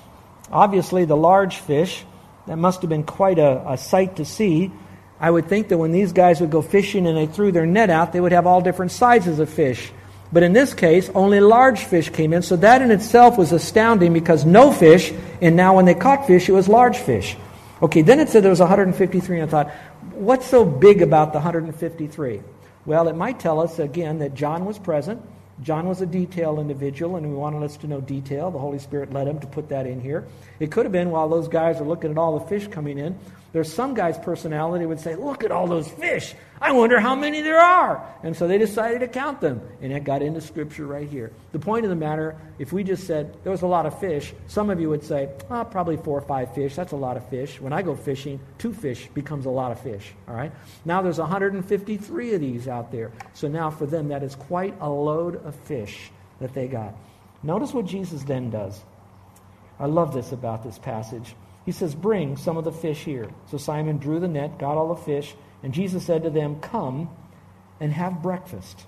Obviously, 0.51 1.05
the 1.05 1.17
large 1.17 1.57
fish, 1.57 2.05
that 2.47 2.57
must 2.57 2.83
have 2.83 2.89
been 2.89 3.05
quite 3.05 3.39
a, 3.39 3.73
a 3.73 3.77
sight 3.77 4.17
to 4.17 4.25
see. 4.25 4.73
I 5.19 5.31
would 5.31 5.49
think 5.49 5.69
that 5.69 5.79
when 5.79 5.93
these 5.93 6.13
guys 6.13 6.41
would 6.41 6.51
go 6.51 6.63
fishing 6.63 7.07
and 7.07 7.17
they 7.17 7.27
threw 7.27 7.51
their 7.51 7.67
net 7.67 7.91
out, 7.91 8.13
they 8.13 8.21
would 8.21 8.33
have 8.33 8.47
all 8.47 8.61
different 8.61 8.93
sizes 8.93 9.39
of 9.39 9.49
fish. 9.49 9.93
But 10.33 10.43
in 10.43 10.53
this 10.53 10.75
case, 10.75 11.09
only 11.15 11.41
large 11.41 11.81
fish 11.81 12.11
came 12.11 12.33
in. 12.33 12.43
So 12.43 12.57
that 12.57 12.83
in 12.83 12.91
itself 12.91 13.39
was 13.39 13.53
astounding 13.53 14.13
because 14.13 14.45
no 14.45 14.73
fish, 14.73 15.13
and 15.41 15.57
now 15.57 15.77
when 15.77 15.85
they 15.85 15.95
caught 15.95 16.27
fish, 16.27 16.49
it 16.49 16.53
was 16.53 16.69
large 16.69 16.99
fish. 16.99 17.37
Okay, 17.83 18.01
then 18.01 18.21
it 18.21 18.31
said 18.31 18.43
there 18.43 18.51
was 18.51 18.61
153, 18.61 19.41
and 19.41 19.49
I 19.49 19.51
thought, 19.51 19.71
what's 20.13 20.47
so 20.47 20.65
big 20.65 21.03
about 21.03 21.33
the 21.33 21.39
153? 21.39 22.41
Well, 22.87 23.09
it 23.09 23.17
might 23.17 23.39
tell 23.39 23.61
us 23.61 23.79
again 23.79 24.19
that 24.21 24.35
John 24.35 24.65
was 24.65 24.79
present. 24.79 25.21
John 25.63 25.87
was 25.87 26.01
a 26.01 26.07
detailed 26.07 26.59
individual, 26.59 27.17
and 27.17 27.27
he 27.27 27.33
wanted 27.33 27.63
us 27.63 27.77
to 27.79 27.87
know 27.87 28.01
detail. 28.01 28.51
The 28.51 28.59
Holy 28.59 28.79
Spirit 28.79 29.13
led 29.13 29.27
him 29.29 29.41
to 29.41 29.47
put 29.47 29.69
that 29.71 29.87
in 29.87 30.01
here. 30.01 30.27
It 30.59 30.71
could 30.71 30.87
have 30.87 30.93
been 30.93 31.11
while 31.11 31.29
those 31.29 31.49
guys 31.49 31.81
are 31.81 31.85
looking 31.85 32.11
at 32.11 32.19
all 32.19 32.39
the 32.39 32.47
fish 32.47 32.67
coming 32.69 32.99
in, 32.99 33.19
there's 33.53 33.73
some 33.73 33.95
guy's 33.95 34.19
personality 34.19 34.87
would 34.87 35.01
say, 35.01 35.15
Look 35.15 35.45
at 35.45 35.51
all 35.51 35.67
those 35.67 35.89
fish. 35.89 36.35
I 36.61 36.73
wonder 36.73 36.99
how 36.99 37.15
many 37.15 37.43
there 37.43 37.61
are. 37.61 38.07
And 38.23 38.37
so 38.37 38.49
they 38.49 38.59
decided 38.59 39.01
to 39.01 39.09
count 39.09 39.41
them. 39.41 39.61
And 39.81 39.93
it 39.93 40.05
got 40.05 40.23
into 40.23 40.41
Scripture 40.41 40.87
right 40.87 41.09
here. 41.09 41.33
The 41.53 41.59
point 41.59 41.85
of 41.85 41.91
the 41.91 41.97
matter, 41.97 42.37
if 42.59 42.73
we 42.73 42.83
just 42.83 43.07
said 43.07 43.37
there 43.43 43.53
was 43.53 43.63
a 43.63 43.67
lot 43.67 43.87
of 43.87 43.99
fish, 44.01 44.33
some 44.47 44.71
of 44.71 44.81
you 44.81 44.89
would 44.89 45.05
say, 45.05 45.29
oh, 45.51 45.65
probably 45.65 45.97
four 45.97 46.19
or 46.19 46.23
five 46.23 46.55
fish. 46.55 46.75
That's 46.75 46.93
a 46.93 46.97
lot 46.97 47.17
of 47.17 47.29
fish. 47.29 47.61
When 47.61 47.73
I 47.73 47.83
go 47.83 47.95
fishing, 47.95 48.41
two 48.59 48.73
fish 48.73 49.09
becomes 49.15 49.47
a 49.47 49.51
lot 49.51 49.71
of 49.71 49.81
fish. 49.81 50.13
All 50.29 50.35
right? 50.35 50.53
Now 50.85 51.03
there's 51.03 51.19
153 51.19 52.35
of 52.35 52.41
these 52.41 52.69
out 52.69 52.91
there. 52.91 53.13
So 53.35 53.49
now 53.49 53.71
for 53.71 53.87
them, 53.87 54.09
that 54.09 54.23
is 54.23 54.35
quite 54.35 54.75
a 54.81 54.89
load 54.89 55.45
of 55.45 55.55
fish 55.55 56.11
that 56.41 56.55
they 56.55 56.69
got. 56.69 56.95
Notice 57.43 57.73
what 57.73 57.87
Jesus 57.87 58.23
then 58.23 58.51
does. 58.51 58.83
I 59.79 59.87
love 59.87 60.15
this 60.15 60.33
about 60.33 60.65
this 60.65 60.79
passage. 60.79 61.35
He 61.67 61.73
says, 61.73 61.95
Bring 61.95 62.37
some 62.37 62.57
of 62.57 62.65
the 62.65 62.73
fish 62.73 63.05
here. 63.05 63.29
So 63.51 63.59
Simon 63.59 63.99
drew 63.99 64.21
the 64.21 64.29
net, 64.29 64.59
got 64.59 64.79
all 64.79 64.95
the 64.95 65.03
fish, 65.03 65.35
and 65.63 65.75
Jesus 65.75 66.07
said 66.07 66.23
to 66.23 66.31
them, 66.31 66.61
Come 66.61 67.11
and 67.81 67.93
have 67.93 68.23
breakfast. 68.23 68.87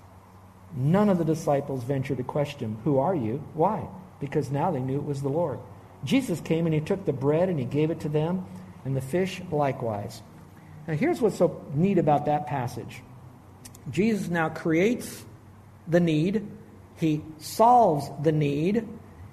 None 0.75 1.09
of 1.09 1.17
the 1.17 1.25
disciples 1.25 1.83
ventured 1.83 2.17
to 2.17 2.23
question, 2.23 2.77
Who 2.85 2.97
are 2.97 3.13
you? 3.13 3.43
Why? 3.53 3.87
Because 4.19 4.49
now 4.49 4.71
they 4.71 4.79
knew 4.79 4.97
it 4.97 5.05
was 5.05 5.21
the 5.21 5.29
Lord. 5.29 5.59
Jesus 6.05 6.39
came 6.39 6.65
and 6.65 6.73
he 6.73 6.79
took 6.79 7.05
the 7.05 7.13
bread 7.13 7.49
and 7.49 7.59
he 7.59 7.65
gave 7.65 7.91
it 7.91 7.99
to 8.01 8.09
them, 8.09 8.45
and 8.85 8.95
the 8.95 9.01
fish 9.01 9.41
likewise. 9.51 10.21
Now, 10.87 10.93
here's 10.93 11.21
what's 11.21 11.37
so 11.37 11.61
neat 11.73 11.97
about 11.97 12.25
that 12.25 12.47
passage 12.47 13.01
Jesus 13.91 14.29
now 14.29 14.49
creates 14.49 15.25
the 15.87 15.99
need, 15.99 16.47
he 16.97 17.21
solves 17.39 18.09
the 18.23 18.31
need, 18.31 18.87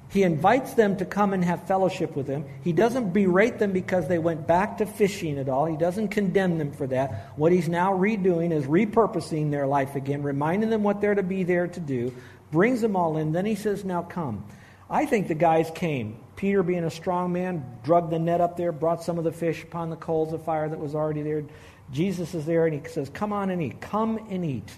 he 0.08 0.22
invites 0.22 0.74
them 0.74 0.96
to 0.98 1.04
come 1.04 1.32
and 1.32 1.44
have 1.44 1.66
fellowship 1.66 2.14
with 2.14 2.28
him. 2.28 2.44
He 2.62 2.72
doesn't 2.72 3.12
berate 3.12 3.58
them 3.58 3.72
because 3.72 4.06
they 4.06 4.18
went 4.18 4.46
back 4.46 4.78
to 4.78 4.86
fishing 4.86 5.38
at 5.38 5.48
all. 5.48 5.66
He 5.66 5.76
doesn't 5.76 6.08
condemn 6.08 6.58
them 6.58 6.72
for 6.72 6.86
that. 6.86 7.32
What 7.36 7.52
he's 7.52 7.68
now 7.68 7.92
redoing 7.92 8.52
is 8.52 8.66
repurposing 8.66 9.50
their 9.50 9.66
life 9.66 9.96
again, 9.96 10.22
reminding 10.22 10.70
them 10.70 10.84
what 10.84 11.00
they're 11.00 11.16
to 11.16 11.24
be 11.24 11.42
there 11.42 11.66
to 11.66 11.80
do, 11.80 12.14
brings 12.52 12.80
them 12.80 12.94
all 12.94 13.16
in. 13.16 13.32
Then 13.32 13.46
he 13.46 13.56
says, 13.56 13.84
Now 13.84 14.02
come. 14.02 14.44
I 14.88 15.06
think 15.06 15.26
the 15.26 15.34
guys 15.34 15.70
came. 15.74 16.18
Peter, 16.36 16.62
being 16.62 16.84
a 16.84 16.90
strong 16.90 17.32
man, 17.32 17.64
drugged 17.82 18.10
the 18.10 18.18
net 18.18 18.40
up 18.40 18.56
there, 18.56 18.70
brought 18.70 19.02
some 19.02 19.18
of 19.18 19.24
the 19.24 19.32
fish 19.32 19.64
upon 19.64 19.90
the 19.90 19.96
coals 19.96 20.32
of 20.32 20.44
fire 20.44 20.68
that 20.68 20.78
was 20.78 20.94
already 20.94 21.22
there. 21.22 21.42
Jesus 21.90 22.34
is 22.34 22.46
there, 22.46 22.66
and 22.66 22.80
he 22.80 22.88
says, 22.88 23.10
Come 23.10 23.32
on 23.32 23.50
and 23.50 23.60
eat. 23.60 23.80
Come 23.80 24.18
and 24.30 24.44
eat. 24.44 24.70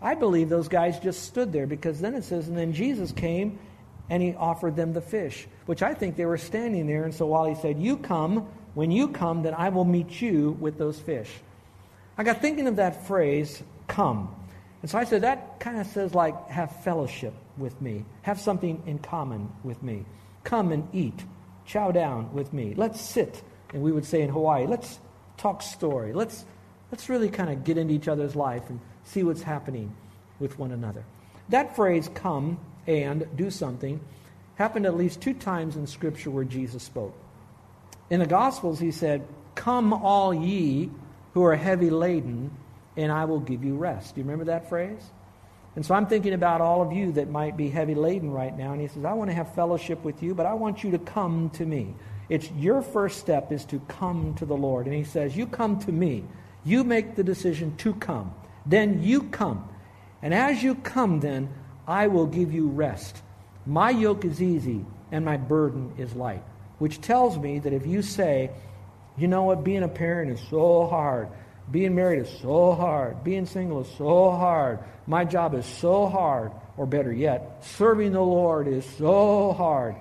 I 0.00 0.14
believe 0.14 0.48
those 0.48 0.68
guys 0.68 0.98
just 0.98 1.24
stood 1.24 1.52
there 1.52 1.66
because 1.66 2.00
then 2.00 2.14
it 2.14 2.24
says, 2.24 2.48
And 2.48 2.56
then 2.56 2.72
Jesus 2.72 3.12
came 3.12 3.58
and 4.10 4.22
he 4.22 4.34
offered 4.34 4.76
them 4.76 4.92
the 4.92 5.00
fish, 5.00 5.46
which 5.66 5.82
I 5.82 5.94
think 5.94 6.16
they 6.16 6.26
were 6.26 6.36
standing 6.36 6.86
there. 6.86 7.04
And 7.04 7.14
so 7.14 7.26
while 7.26 7.46
he 7.46 7.54
said, 7.54 7.80
You 7.80 7.96
come, 7.96 8.48
when 8.74 8.90
you 8.90 9.08
come, 9.08 9.42
then 9.42 9.54
I 9.54 9.68
will 9.68 9.84
meet 9.84 10.20
you 10.20 10.56
with 10.60 10.76
those 10.76 10.98
fish. 10.98 11.30
I 12.18 12.24
got 12.24 12.42
thinking 12.42 12.66
of 12.66 12.76
that 12.76 13.06
phrase, 13.06 13.62
come. 13.86 14.34
And 14.82 14.90
so 14.90 14.98
I 14.98 15.04
said, 15.04 15.22
That 15.22 15.60
kind 15.60 15.80
of 15.80 15.86
says, 15.86 16.12
like, 16.12 16.48
have 16.48 16.82
fellowship 16.82 17.32
with 17.56 17.80
me, 17.80 18.04
have 18.22 18.40
something 18.40 18.82
in 18.84 18.98
common 18.98 19.50
with 19.62 19.80
me. 19.82 20.04
Come 20.42 20.72
and 20.72 20.88
eat, 20.92 21.24
chow 21.64 21.92
down 21.92 22.32
with 22.34 22.52
me. 22.52 22.74
Let's 22.76 23.00
sit. 23.00 23.42
And 23.72 23.82
we 23.82 23.92
would 23.92 24.04
say 24.04 24.22
in 24.22 24.30
Hawaii, 24.30 24.66
let's 24.66 24.98
talk 25.36 25.62
story. 25.62 26.12
Let's, 26.12 26.44
let's 26.90 27.08
really 27.08 27.28
kind 27.28 27.50
of 27.50 27.62
get 27.62 27.78
into 27.78 27.94
each 27.94 28.08
other's 28.08 28.34
life 28.34 28.68
and 28.70 28.80
see 29.04 29.22
what's 29.22 29.42
happening 29.42 29.94
with 30.40 30.58
one 30.58 30.72
another. 30.72 31.04
That 31.50 31.76
phrase, 31.76 32.10
come, 32.14 32.58
and 32.86 33.26
do 33.36 33.50
something 33.50 34.00
happened 34.60 34.84
at 34.84 34.94
least 34.94 35.22
two 35.22 35.32
times 35.32 35.76
in 35.76 35.86
Scripture 35.86 36.30
where 36.30 36.44
Jesus 36.44 36.82
spoke. 36.82 37.14
In 38.10 38.20
the 38.20 38.26
Gospels, 38.26 38.78
he 38.78 38.90
said, 38.90 39.26
Come, 39.54 39.92
all 39.92 40.34
ye 40.34 40.90
who 41.32 41.42
are 41.44 41.56
heavy 41.56 41.88
laden, 41.88 42.50
and 42.96 43.10
I 43.10 43.24
will 43.24 43.40
give 43.40 43.64
you 43.64 43.76
rest. 43.76 44.14
Do 44.14 44.20
you 44.20 44.24
remember 44.24 44.44
that 44.46 44.68
phrase? 44.68 45.00
And 45.76 45.86
so 45.86 45.94
I'm 45.94 46.06
thinking 46.06 46.34
about 46.34 46.60
all 46.60 46.82
of 46.82 46.92
you 46.92 47.12
that 47.12 47.30
might 47.30 47.56
be 47.56 47.70
heavy 47.70 47.94
laden 47.94 48.30
right 48.30 48.56
now. 48.56 48.72
And 48.72 48.80
he 48.80 48.88
says, 48.88 49.04
I 49.04 49.12
want 49.14 49.30
to 49.30 49.34
have 49.34 49.54
fellowship 49.54 50.04
with 50.04 50.22
you, 50.22 50.34
but 50.34 50.44
I 50.44 50.52
want 50.52 50.84
you 50.84 50.90
to 50.90 50.98
come 50.98 51.48
to 51.50 51.64
me. 51.64 51.94
It's 52.28 52.50
your 52.52 52.82
first 52.82 53.18
step 53.18 53.52
is 53.52 53.64
to 53.66 53.80
come 53.88 54.34
to 54.34 54.44
the 54.44 54.56
Lord. 54.56 54.86
And 54.86 54.94
he 54.94 55.04
says, 55.04 55.36
You 55.36 55.46
come 55.46 55.78
to 55.80 55.92
me. 55.92 56.24
You 56.64 56.84
make 56.84 57.14
the 57.14 57.24
decision 57.24 57.76
to 57.78 57.94
come. 57.94 58.34
Then 58.66 59.02
you 59.02 59.22
come. 59.22 59.68
And 60.20 60.34
as 60.34 60.62
you 60.62 60.74
come, 60.74 61.20
then 61.20 61.48
I 61.90 62.06
will 62.06 62.26
give 62.26 62.54
you 62.54 62.68
rest. 62.68 63.20
My 63.66 63.90
yoke 63.90 64.24
is 64.24 64.40
easy 64.40 64.86
and 65.10 65.24
my 65.24 65.36
burden 65.36 65.94
is 65.98 66.14
light. 66.14 66.44
Which 66.78 67.00
tells 67.00 67.36
me 67.36 67.58
that 67.58 67.72
if 67.72 67.84
you 67.84 68.00
say, 68.00 68.52
you 69.18 69.26
know 69.26 69.42
what, 69.42 69.64
being 69.64 69.82
a 69.82 69.88
parent 69.88 70.30
is 70.30 70.40
so 70.50 70.86
hard, 70.86 71.28
being 71.68 71.96
married 71.96 72.20
is 72.20 72.38
so 72.40 72.74
hard, 72.74 73.24
being 73.24 73.44
single 73.44 73.80
is 73.80 73.88
so 73.98 74.30
hard, 74.30 74.78
my 75.08 75.24
job 75.24 75.52
is 75.54 75.66
so 75.66 76.06
hard, 76.06 76.52
or 76.76 76.86
better 76.86 77.12
yet, 77.12 77.64
serving 77.64 78.12
the 78.12 78.20
Lord 78.20 78.68
is 78.68 78.84
so 78.96 79.52
hard, 79.52 79.96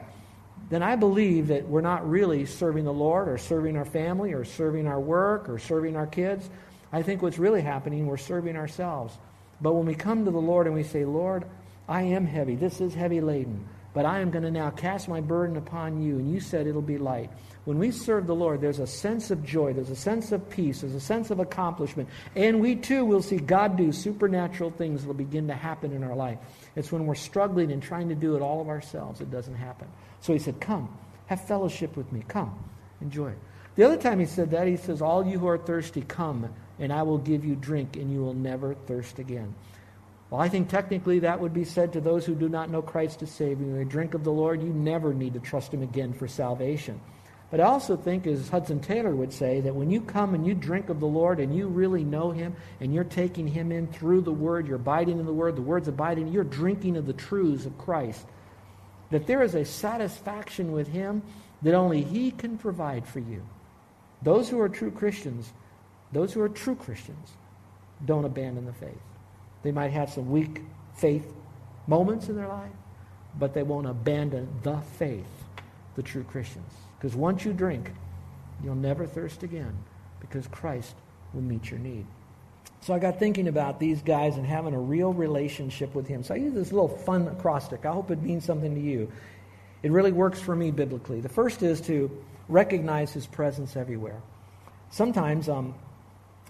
then 0.69 0.84
I 0.84 0.96
believe 0.96 1.48
that 1.48 1.67
we're 1.67 1.81
not 1.81 2.08
really 2.08 2.46
serving 2.46 2.86
the 2.86 2.93
Lord 2.93 3.27
or 3.27 3.39
serving 3.39 3.75
our 3.75 3.86
family 3.86 4.34
or 4.34 4.46
serving 4.46 4.86
our 4.86 5.00
work 5.00 5.50
or 5.50 5.58
serving 5.58 5.96
our 5.96 6.05
kids. 6.05 6.48
I 6.91 7.01
think 7.01 7.24
what's 7.24 7.39
really 7.39 7.62
happening, 7.62 8.05
we're 8.05 8.17
serving 8.17 8.58
ourselves. 8.58 9.17
But 9.60 9.74
when 9.74 9.88
we 9.88 9.96
come 9.96 10.25
to 10.25 10.31
the 10.31 10.38
Lord 10.38 10.67
and 10.67 10.75
we 10.75 10.84
say, 10.84 11.03
Lord, 11.03 11.46
I 11.89 12.03
am 12.03 12.27
heavy. 12.27 12.55
This 12.55 12.79
is 12.79 12.93
heavy 12.93 13.19
laden. 13.19 13.67
But 13.91 14.05
I 14.05 14.19
am 14.19 14.29
going 14.29 14.43
to 14.43 14.51
now 14.51 14.69
cast 14.69 15.10
my 15.10 15.19
burden 15.19 15.58
upon 15.58 16.00
you, 16.00 16.17
and 16.17 16.31
you 16.31 16.39
said 16.39 16.67
it'll 16.67 16.81
be 16.81 17.00
light. 17.00 17.31
When 17.65 17.79
we 17.79 17.89
serve 17.89 18.27
the 18.27 18.36
Lord, 18.36 18.62
there's 18.62 18.77
a 18.77 18.86
sense 18.86 19.31
of 19.31 19.43
joy, 19.43 19.74
there's 19.74 19.89
a 19.89 19.96
sense 19.96 20.31
of 20.31 20.48
peace, 20.48 20.81
there's 20.81 20.93
a 20.93 21.00
sense 21.00 21.31
of 21.31 21.39
accomplishment. 21.39 22.08
And 22.36 22.62
we 22.62 22.75
too 22.75 23.03
will 23.03 23.24
see 23.24 23.38
God 23.38 23.77
do 23.77 23.91
supernatural 23.91 24.69
things 24.69 25.01
that 25.01 25.08
will 25.08 25.15
begin 25.15 25.48
to 25.48 25.55
happen 25.55 25.91
in 25.91 26.03
our 26.03 26.15
life. 26.15 26.38
It's 26.75 26.91
when 26.91 27.08
we're 27.08 27.15
struggling 27.15 27.72
and 27.72 27.81
trying 27.81 28.10
to 28.10 28.15
do 28.15 28.36
it 28.36 28.43
all 28.43 28.62
of 28.62 28.69
ourselves, 28.69 29.22
it 29.22 29.31
doesn't 29.31 29.55
happen. 29.55 29.88
So 30.22 30.34
he 30.34 30.39
said, 30.39 30.60
Come, 30.60 30.96
have 31.25 31.46
fellowship 31.48 31.98
with 31.98 32.12
me. 32.12 32.24
Come, 32.27 32.58
enjoy. 33.01 33.34
The 33.75 33.86
other 33.86 33.98
time 33.98 34.19
he 34.19 34.25
said 34.27 34.51
that, 34.51 34.67
he 34.67 34.77
says, 34.77 35.01
All 35.01 35.25
you 35.25 35.39
who 35.39 35.48
are 35.48 35.58
thirsty, 35.58 36.01
come, 36.01 36.53
and 36.77 36.93
I 36.93 37.01
will 37.01 37.17
give 37.17 37.43
you 37.43 37.55
drink, 37.55 37.96
and 37.96 38.12
you 38.12 38.22
will 38.22 38.36
never 38.36 38.75
thirst 38.75 39.17
again. 39.17 39.55
Well, 40.30 40.42
I 40.42 40.50
think 40.50 40.70
technically 40.70 41.20
that 41.20 41.40
would 41.40 41.54
be 41.54 41.66
said 41.66 41.94
to 41.94 42.02
those 42.02 42.26
who 42.26 42.36
do 42.36 42.50
not 42.50 42.70
know 42.70 42.84
Christ 42.84 43.24
as 43.24 43.32
Savior. 43.32 43.66
When 43.66 43.80
you 43.80 43.86
drink 43.86 44.14
of 44.14 44.24
the 44.24 44.32
Lord, 44.32 44.62
you 44.62 44.70
never 44.70 45.14
need 45.14 45.34
to 45.34 45.40
trust 45.40 45.74
Him 45.74 45.82
again 45.82 46.14
for 46.14 46.28
salvation. 46.28 47.02
But 47.50 47.60
I 47.60 47.64
also 47.64 47.98
think, 47.98 48.28
as 48.28 48.48
Hudson 48.48 48.80
Taylor 48.80 49.16
would 49.16 49.34
say, 49.34 49.60
that 49.62 49.74
when 49.74 49.90
you 49.90 50.02
come 50.02 50.36
and 50.36 50.46
you 50.46 50.54
drink 50.54 50.90
of 50.90 51.00
the 51.00 51.08
Lord 51.08 51.40
and 51.40 51.56
you 51.56 51.68
really 51.68 52.04
know 52.04 52.30
Him 52.30 52.56
and 52.80 52.94
you're 52.94 53.04
taking 53.04 53.48
Him 53.48 53.72
in 53.72 53.88
through 53.88 54.22
the 54.22 54.32
Word, 54.32 54.68
you're 54.68 54.76
abiding 54.76 55.20
in 55.20 55.26
the 55.26 55.34
Word, 55.34 55.56
the 55.56 55.64
Word's 55.64 55.88
abiding, 55.88 56.28
you're 56.28 56.44
drinking 56.44 56.96
of 56.96 57.08
the 57.08 57.14
truths 57.14 57.66
of 57.66 57.76
Christ, 57.80 58.24
that 59.10 59.26
there 59.26 59.42
is 59.42 59.56
a 59.56 59.66
satisfaction 59.66 60.74
with 60.74 60.88
Him 60.88 61.24
that 61.64 61.74
only 61.74 62.04
He 62.04 62.30
can 62.30 62.56
provide 62.56 63.08
for 63.08 63.20
you. 63.20 63.44
Those 64.22 64.48
who 64.48 64.60
are 64.60 64.70
true 64.70 64.92
Christians, 64.92 65.52
those 66.12 66.34
who 66.34 66.42
are 66.42 66.50
true 66.50 66.76
Christians, 66.76 67.32
don't 68.06 68.26
abandon 68.26 68.66
the 68.66 68.74
faith. 68.74 69.02
They 69.63 69.72
might 69.72 69.92
have 69.92 70.10
some 70.10 70.30
weak 70.30 70.62
faith 70.96 71.32
moments 71.88 72.30
in 72.30 72.36
their 72.36 72.48
life, 72.48 72.72
but 73.38 73.54
they 73.54 73.63
won't 73.63 73.88
abandon 73.88 74.48
the 74.63 74.78
faith, 74.98 75.28
the 75.96 76.04
true 76.04 76.24
Christians. 76.24 76.72
Because 76.98 77.16
once 77.16 77.46
you 77.46 77.54
drink, 77.54 77.92
you'll 78.63 78.75
never 78.75 79.06
thirst 79.06 79.44
again 79.44 79.75
because 80.20 80.48
Christ 80.48 80.96
will 81.34 81.42
meet 81.42 81.70
your 81.70 81.80
need. 81.80 82.06
So 82.82 82.94
I 82.94 83.00
got 83.00 83.20
thinking 83.20 83.48
about 83.48 83.80
these 83.80 84.01
guys 84.01 84.38
and 84.38 84.46
having 84.46 84.74
a 84.74 84.80
real 84.80 85.12
relationship 85.13 85.94
with 85.94 86.08
Him. 86.08 86.24
So 86.24 86.34
I 86.34 86.38
use 86.38 86.54
this 86.54 86.72
little 86.72 86.88
fun 86.88 87.28
acrostic. 87.28 87.86
I 87.86 87.92
hope 87.92 88.10
it 88.12 88.22
means 88.22 88.46
something 88.46 88.74
to 88.74 88.82
you. 88.82 89.12
It 89.84 89.92
really 89.92 90.12
works 90.12 90.39
for 90.39 90.56
me 90.56 90.72
biblically. 90.72 91.20
The 91.20 91.30
first 91.30 91.62
is 91.62 91.82
to 91.82 92.10
recognize 92.48 93.12
His 93.12 93.25
presence 93.25 93.75
everywhere. 93.75 94.22
Sometimes 94.92 95.50
um, 95.50 95.75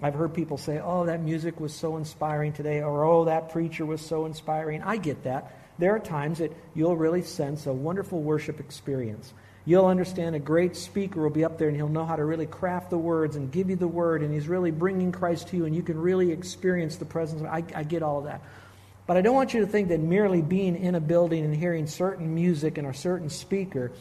I've 0.02 0.14
heard 0.14 0.34
people 0.34 0.58
say, 0.58 0.80
oh, 0.80 1.06
that 1.06 1.22
music 1.22 1.60
was 1.60 1.74
so 1.74 1.98
inspiring 1.98 2.54
today, 2.54 2.82
or 2.82 3.04
oh, 3.04 3.26
that 3.26 3.50
preacher 3.50 3.86
was 3.86 4.02
so 4.02 4.26
inspiring. 4.26 4.82
I 4.82 4.98
get 4.98 5.24
that. 5.24 5.54
There 5.78 5.96
are 5.96 6.00
times 6.00 6.40
that 6.40 6.54
you'll 6.74 6.98
really 6.98 7.22
sense 7.22 7.66
a 7.66 7.74
wonderful 7.74 8.22
worship 8.22 8.60
experience. 8.60 9.34
You'll 9.66 9.86
understand 9.86 10.36
a 10.36 10.40
great 10.40 10.76
speaker 10.76 11.22
will 11.22 11.30
be 11.30 11.44
up 11.44 11.58
there 11.58 11.68
and 11.68 11.78
he'll 11.78 11.90
know 11.90 12.06
how 12.06 12.16
to 12.16 12.24
really 12.24 12.48
craft 12.48 12.90
the 12.90 12.98
words 12.98 13.36
and 13.36 13.52
give 13.52 13.70
you 13.70 13.76
the 13.76 13.88
word, 13.88 14.24
and 14.24 14.34
he's 14.34 14.48
really 14.48 14.72
bringing 14.72 15.12
Christ 15.12 15.50
to 15.50 15.58
you, 15.58 15.66
and 15.66 15.76
you 15.76 15.84
can 15.84 16.00
really 16.00 16.32
experience 16.32 16.96
the 16.96 17.06
presence. 17.06 17.44
I, 17.44 17.64
I 17.76 17.84
get 17.84 18.02
all 18.02 18.20
of 18.20 18.26
that. 18.26 18.42
But 19.06 19.18
I 19.18 19.22
don't 19.22 19.36
want 19.36 19.54
you 19.54 19.62
to 19.62 19.68
think 19.68 19.90
that 19.90 20.00
merely 20.00 20.42
being 20.42 20.76
in 20.76 20.96
a 20.96 21.00
building 21.00 21.44
and 21.44 21.56
hearing 21.56 21.88
certain 21.88 22.36
music 22.36 22.78
and 22.78 22.88
a 22.88 22.94
certain 22.94 23.30
speaker 23.30 23.92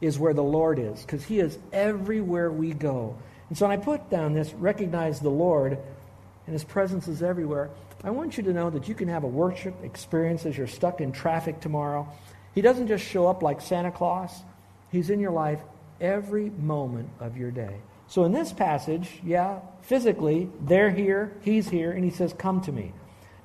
is 0.00 0.18
where 0.18 0.34
the 0.34 0.42
Lord 0.42 0.78
is, 0.78 1.00
because 1.00 1.24
He 1.24 1.40
is 1.40 1.58
everywhere 1.72 2.52
we 2.52 2.72
go. 2.72 3.16
And 3.48 3.56
so 3.56 3.66
when 3.66 3.78
I 3.78 3.82
put 3.82 4.10
down 4.10 4.34
this, 4.34 4.52
recognize 4.54 5.20
the 5.20 5.30
Lord, 5.30 5.72
and 5.72 6.52
His 6.52 6.64
presence 6.64 7.08
is 7.08 7.22
everywhere, 7.22 7.70
I 8.04 8.10
want 8.10 8.36
you 8.36 8.42
to 8.44 8.52
know 8.52 8.70
that 8.70 8.88
you 8.88 8.94
can 8.94 9.08
have 9.08 9.24
a 9.24 9.28
worship 9.28 9.74
experience 9.82 10.46
as 10.46 10.56
you're 10.56 10.66
stuck 10.66 11.00
in 11.00 11.12
traffic 11.12 11.60
tomorrow. 11.60 12.08
He 12.54 12.60
doesn't 12.60 12.88
just 12.88 13.04
show 13.04 13.26
up 13.26 13.42
like 13.42 13.60
Santa 13.60 13.90
Claus, 13.90 14.42
He's 14.90 15.10
in 15.10 15.20
your 15.20 15.32
life 15.32 15.60
every 16.00 16.50
moment 16.50 17.10
of 17.20 17.36
your 17.36 17.50
day. 17.50 17.76
So 18.06 18.24
in 18.24 18.32
this 18.32 18.52
passage, 18.52 19.20
yeah, 19.24 19.60
physically, 19.82 20.48
they're 20.60 20.90
here, 20.90 21.32
He's 21.42 21.68
here, 21.68 21.92
and 21.92 22.04
He 22.04 22.10
says, 22.10 22.32
Come 22.32 22.60
to 22.62 22.72
me. 22.72 22.92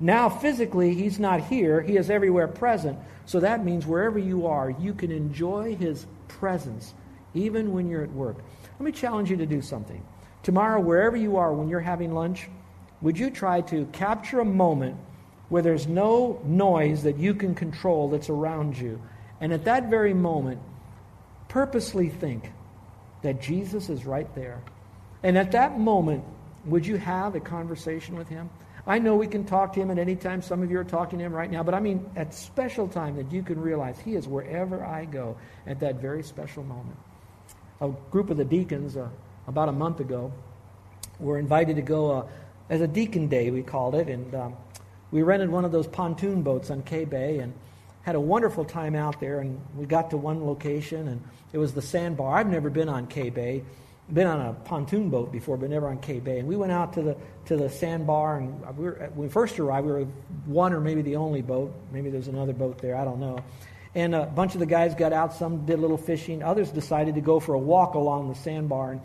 Now, 0.03 0.27
physically, 0.27 0.93
he's 0.93 1.17
not 1.17 1.39
here. 1.45 1.81
He 1.81 1.95
is 1.95 2.09
everywhere 2.09 2.49
present. 2.49 2.99
So 3.25 3.39
that 3.39 3.63
means 3.63 3.85
wherever 3.85 4.19
you 4.19 4.47
are, 4.47 4.69
you 4.69 4.93
can 4.93 5.11
enjoy 5.11 5.75
his 5.75 6.05
presence, 6.27 6.93
even 7.33 7.73
when 7.73 7.89
you're 7.89 8.03
at 8.03 8.11
work. 8.11 8.37
Let 8.79 8.85
me 8.85 8.91
challenge 8.91 9.29
you 9.29 9.37
to 9.37 9.45
do 9.45 9.61
something. 9.61 10.03
Tomorrow, 10.43 10.81
wherever 10.81 11.15
you 11.15 11.37
are 11.37 11.53
when 11.53 11.69
you're 11.69 11.79
having 11.79 12.13
lunch, 12.13 12.49
would 13.01 13.17
you 13.17 13.29
try 13.29 13.61
to 13.61 13.85
capture 13.87 14.39
a 14.39 14.45
moment 14.45 14.97
where 15.49 15.61
there's 15.61 15.87
no 15.87 16.41
noise 16.43 17.03
that 17.03 17.17
you 17.17 17.33
can 17.33 17.55
control 17.55 18.09
that's 18.09 18.29
around 18.29 18.77
you? 18.77 19.01
And 19.39 19.53
at 19.53 19.65
that 19.65 19.89
very 19.89 20.13
moment, 20.13 20.61
purposely 21.47 22.09
think 22.09 22.51
that 23.21 23.41
Jesus 23.41 23.89
is 23.89 24.05
right 24.05 24.33
there. 24.35 24.61
And 25.21 25.37
at 25.37 25.51
that 25.51 25.79
moment, 25.79 26.23
would 26.65 26.85
you 26.85 26.97
have 26.97 27.35
a 27.35 27.39
conversation 27.39 28.17
with 28.17 28.27
him? 28.29 28.49
I 28.85 28.99
know 28.99 29.15
we 29.15 29.27
can 29.27 29.45
talk 29.45 29.73
to 29.73 29.79
him 29.79 29.91
at 29.91 29.97
any 29.97 30.15
time. 30.15 30.41
Some 30.41 30.61
of 30.61 30.69
you 30.69 30.77
are 30.79 30.83
talking 30.83 31.19
to 31.19 31.25
him 31.25 31.33
right 31.33 31.49
now. 31.49 31.63
But 31.63 31.73
I 31.73 31.79
mean, 31.79 32.09
at 32.17 32.33
special 32.33 32.87
time 32.87 33.15
that 33.15 33.31
you 33.31 33.41
can 33.41 33.59
realize 33.61 33.97
he 33.99 34.15
is 34.15 34.27
wherever 34.27 34.83
I 34.83 35.05
go 35.05 35.37
at 35.65 35.79
that 35.79 35.95
very 35.95 36.23
special 36.23 36.63
moment. 36.63 36.97
A 37.81 37.89
group 38.11 38.29
of 38.29 38.37
the 38.37 38.45
deacons, 38.45 38.95
uh, 38.95 39.09
about 39.47 39.69
a 39.69 39.71
month 39.71 39.99
ago, 39.99 40.31
were 41.19 41.37
invited 41.37 41.75
to 41.75 41.81
go 41.81 42.11
uh, 42.11 42.27
as 42.69 42.81
a 42.81 42.87
deacon 42.87 43.27
day, 43.27 43.51
we 43.51 43.61
called 43.61 43.95
it. 43.95 44.07
And 44.07 44.33
um, 44.33 44.55
we 45.11 45.21
rented 45.21 45.49
one 45.49 45.65
of 45.65 45.71
those 45.71 45.87
pontoon 45.87 46.41
boats 46.41 46.71
on 46.71 46.83
K 46.83 47.05
Bay 47.05 47.39
and 47.39 47.53
had 48.03 48.15
a 48.15 48.19
wonderful 48.19 48.65
time 48.65 48.95
out 48.95 49.19
there. 49.19 49.39
And 49.39 49.59
we 49.75 49.85
got 49.85 50.09
to 50.11 50.17
one 50.17 50.45
location, 50.45 51.07
and 51.07 51.21
it 51.51 51.57
was 51.57 51.73
the 51.73 51.81
sandbar. 51.81 52.37
I've 52.37 52.47
never 52.47 52.69
been 52.69 52.89
on 52.89 53.07
K 53.07 53.29
Bay 53.29 53.63
been 54.11 54.27
on 54.27 54.41
a 54.41 54.53
pontoon 54.53 55.09
boat 55.09 55.31
before, 55.31 55.55
but 55.55 55.69
never 55.69 55.87
on 55.87 55.99
K 55.99 56.19
Bay. 56.19 56.39
And 56.39 56.47
we 56.47 56.55
went 56.55 56.71
out 56.71 56.93
to 56.93 57.01
the 57.01 57.17
to 57.45 57.55
the 57.57 57.69
sandbar, 57.69 58.37
and 58.37 58.77
we 58.77 58.85
were, 58.85 59.11
when 59.13 59.27
we 59.27 59.29
first 59.29 59.59
arrived, 59.59 59.85
we 59.85 59.93
were 59.93 60.07
one 60.45 60.73
or 60.73 60.81
maybe 60.81 61.01
the 61.01 61.15
only 61.15 61.41
boat. 61.41 61.73
Maybe 61.91 62.09
there's 62.09 62.27
another 62.27 62.53
boat 62.53 62.77
there. 62.79 62.95
I 62.95 63.05
don't 63.05 63.19
know. 63.19 63.39
And 63.95 64.15
a 64.15 64.25
bunch 64.25 64.53
of 64.53 64.59
the 64.59 64.65
guys 64.65 64.95
got 64.95 65.13
out. 65.13 65.33
Some 65.33 65.65
did 65.65 65.77
a 65.77 65.81
little 65.81 65.97
fishing. 65.97 66.41
Others 66.41 66.71
decided 66.71 67.15
to 67.15 67.21
go 67.21 67.39
for 67.39 67.53
a 67.53 67.59
walk 67.59 67.93
along 67.93 68.29
the 68.29 68.35
sandbar. 68.35 68.93
And 68.93 69.01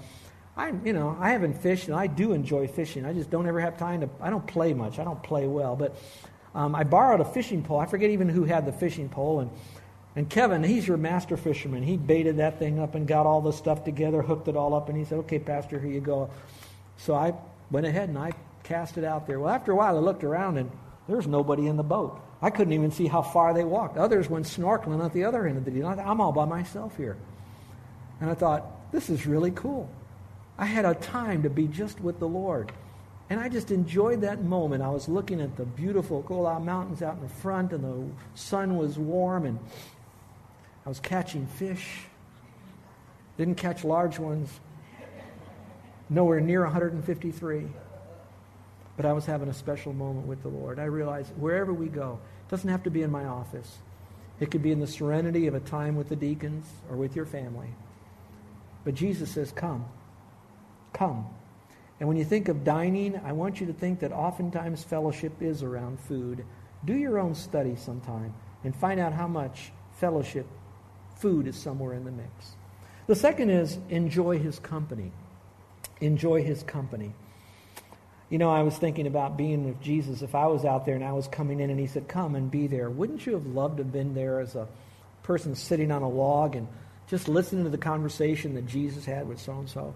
I, 0.56 0.72
you 0.84 0.92
know, 0.92 1.16
I 1.20 1.30
haven't 1.32 1.54
fished, 1.54 1.88
and 1.88 1.96
I 1.96 2.06
do 2.06 2.32
enjoy 2.32 2.68
fishing. 2.68 3.04
I 3.04 3.12
just 3.12 3.30
don't 3.30 3.46
ever 3.46 3.60
have 3.60 3.78
time 3.78 4.00
to. 4.00 4.08
I 4.20 4.30
don't 4.30 4.46
play 4.46 4.72
much. 4.72 4.98
I 4.98 5.04
don't 5.04 5.22
play 5.22 5.46
well, 5.46 5.76
but 5.76 5.96
um, 6.54 6.74
I 6.74 6.84
borrowed 6.84 7.20
a 7.20 7.24
fishing 7.24 7.62
pole. 7.62 7.78
I 7.78 7.86
forget 7.86 8.10
even 8.10 8.28
who 8.28 8.44
had 8.44 8.64
the 8.66 8.72
fishing 8.72 9.08
pole, 9.08 9.40
and 9.40 9.50
and 10.18 10.28
Kevin, 10.28 10.64
he's 10.64 10.88
your 10.88 10.96
master 10.96 11.36
fisherman. 11.36 11.84
He 11.84 11.96
baited 11.96 12.38
that 12.38 12.58
thing 12.58 12.80
up 12.80 12.96
and 12.96 13.06
got 13.06 13.24
all 13.24 13.40
the 13.40 13.52
stuff 13.52 13.84
together, 13.84 14.20
hooked 14.20 14.48
it 14.48 14.56
all 14.56 14.74
up, 14.74 14.88
and 14.88 14.98
he 14.98 15.04
said, 15.04 15.18
Okay, 15.18 15.38
Pastor, 15.38 15.78
here 15.78 15.92
you 15.92 16.00
go. 16.00 16.28
So 16.96 17.14
I 17.14 17.34
went 17.70 17.86
ahead 17.86 18.08
and 18.08 18.18
I 18.18 18.32
cast 18.64 18.98
it 18.98 19.04
out 19.04 19.28
there. 19.28 19.38
Well, 19.38 19.54
after 19.54 19.70
a 19.70 19.76
while, 19.76 19.96
I 19.96 20.00
looked 20.00 20.24
around 20.24 20.58
and 20.58 20.72
there's 21.08 21.28
nobody 21.28 21.68
in 21.68 21.76
the 21.76 21.84
boat. 21.84 22.20
I 22.40 22.50
couldn't 22.50 22.72
even 22.72 22.90
see 22.90 23.06
how 23.06 23.22
far 23.22 23.52
they 23.52 23.64
walked. 23.64 23.96
Others 23.96 24.30
went 24.30 24.46
snorkeling 24.46 25.04
at 25.04 25.12
the 25.12 25.24
other 25.24 25.46
end 25.46 25.58
of 25.58 25.64
the 25.64 25.70
deal. 25.70 25.86
I'm 25.86 26.20
all 26.20 26.32
by 26.32 26.44
myself 26.44 26.96
here. 26.96 27.16
And 28.20 28.30
I 28.30 28.34
thought, 28.34 28.92
this 28.92 29.10
is 29.10 29.26
really 29.26 29.50
cool. 29.50 29.90
I 30.56 30.64
had 30.64 30.84
a 30.84 30.94
time 30.94 31.42
to 31.42 31.50
be 31.50 31.66
just 31.66 32.00
with 32.00 32.18
the 32.18 32.28
Lord. 32.28 32.72
And 33.30 33.38
I 33.38 33.48
just 33.48 33.70
enjoyed 33.70 34.22
that 34.22 34.42
moment. 34.42 34.82
I 34.82 34.88
was 34.88 35.08
looking 35.08 35.40
at 35.40 35.56
the 35.56 35.64
beautiful 35.64 36.22
Koolau 36.22 36.64
Mountains 36.64 37.02
out 37.02 37.16
in 37.16 37.22
the 37.22 37.28
front, 37.28 37.72
and 37.72 37.84
the 37.84 38.06
sun 38.34 38.76
was 38.76 38.98
warm, 38.98 39.44
and 39.44 39.58
I 40.86 40.88
was 40.88 40.98
catching 41.00 41.46
fish. 41.46 42.04
Didn't 43.36 43.56
catch 43.56 43.84
large 43.84 44.18
ones. 44.18 44.48
Nowhere 46.08 46.40
near 46.40 46.62
153. 46.62 47.66
But 48.98 49.06
I 49.06 49.12
was 49.12 49.24
having 49.24 49.48
a 49.48 49.54
special 49.54 49.92
moment 49.92 50.26
with 50.26 50.42
the 50.42 50.48
Lord. 50.48 50.80
I 50.80 50.86
realized 50.86 51.30
wherever 51.36 51.72
we 51.72 51.86
go, 51.86 52.18
it 52.46 52.50
doesn't 52.50 52.68
have 52.68 52.82
to 52.82 52.90
be 52.90 53.02
in 53.02 53.12
my 53.12 53.26
office. 53.26 53.78
It 54.40 54.50
could 54.50 54.60
be 54.60 54.72
in 54.72 54.80
the 54.80 54.88
serenity 54.88 55.46
of 55.46 55.54
a 55.54 55.60
time 55.60 55.94
with 55.94 56.08
the 56.08 56.16
deacons 56.16 56.66
or 56.90 56.96
with 56.96 57.14
your 57.14 57.24
family. 57.24 57.68
But 58.84 58.96
Jesus 58.96 59.30
says, 59.30 59.52
Come. 59.52 59.86
Come. 60.92 61.28
And 62.00 62.08
when 62.08 62.18
you 62.18 62.24
think 62.24 62.48
of 62.48 62.64
dining, 62.64 63.20
I 63.24 63.32
want 63.32 63.60
you 63.60 63.68
to 63.68 63.72
think 63.72 64.00
that 64.00 64.10
oftentimes 64.10 64.82
fellowship 64.82 65.40
is 65.40 65.62
around 65.62 66.00
food. 66.00 66.44
Do 66.84 66.94
your 66.94 67.20
own 67.20 67.36
study 67.36 67.76
sometime 67.76 68.34
and 68.64 68.74
find 68.74 68.98
out 68.98 69.12
how 69.12 69.28
much 69.28 69.70
fellowship 69.92 70.46
food 71.18 71.46
is 71.46 71.56
somewhere 71.56 71.94
in 71.94 72.04
the 72.04 72.10
mix. 72.10 72.56
The 73.06 73.14
second 73.14 73.50
is 73.50 73.78
enjoy 73.90 74.40
his 74.40 74.58
company. 74.58 75.12
Enjoy 76.00 76.42
his 76.42 76.64
company. 76.64 77.14
You 78.30 78.36
know, 78.36 78.50
I 78.50 78.62
was 78.62 78.76
thinking 78.76 79.06
about 79.06 79.38
being 79.38 79.64
with 79.64 79.80
Jesus. 79.80 80.20
If 80.20 80.34
I 80.34 80.46
was 80.46 80.64
out 80.64 80.84
there 80.84 80.94
and 80.94 81.04
I 81.04 81.12
was 81.12 81.26
coming 81.28 81.60
in 81.60 81.70
and 81.70 81.80
he 81.80 81.86
said, 81.86 82.08
Come 82.08 82.34
and 82.34 82.50
be 82.50 82.66
there, 82.66 82.90
wouldn't 82.90 83.24
you 83.24 83.32
have 83.32 83.46
loved 83.46 83.78
to 83.78 83.84
have 83.84 83.92
been 83.92 84.14
there 84.14 84.40
as 84.40 84.54
a 84.54 84.68
person 85.22 85.54
sitting 85.54 85.90
on 85.90 86.02
a 86.02 86.08
log 86.08 86.54
and 86.54 86.68
just 87.08 87.26
listening 87.26 87.64
to 87.64 87.70
the 87.70 87.78
conversation 87.78 88.54
that 88.54 88.66
Jesus 88.66 89.06
had 89.06 89.26
with 89.26 89.40
so 89.40 89.52
and 89.52 89.68
so? 89.68 89.94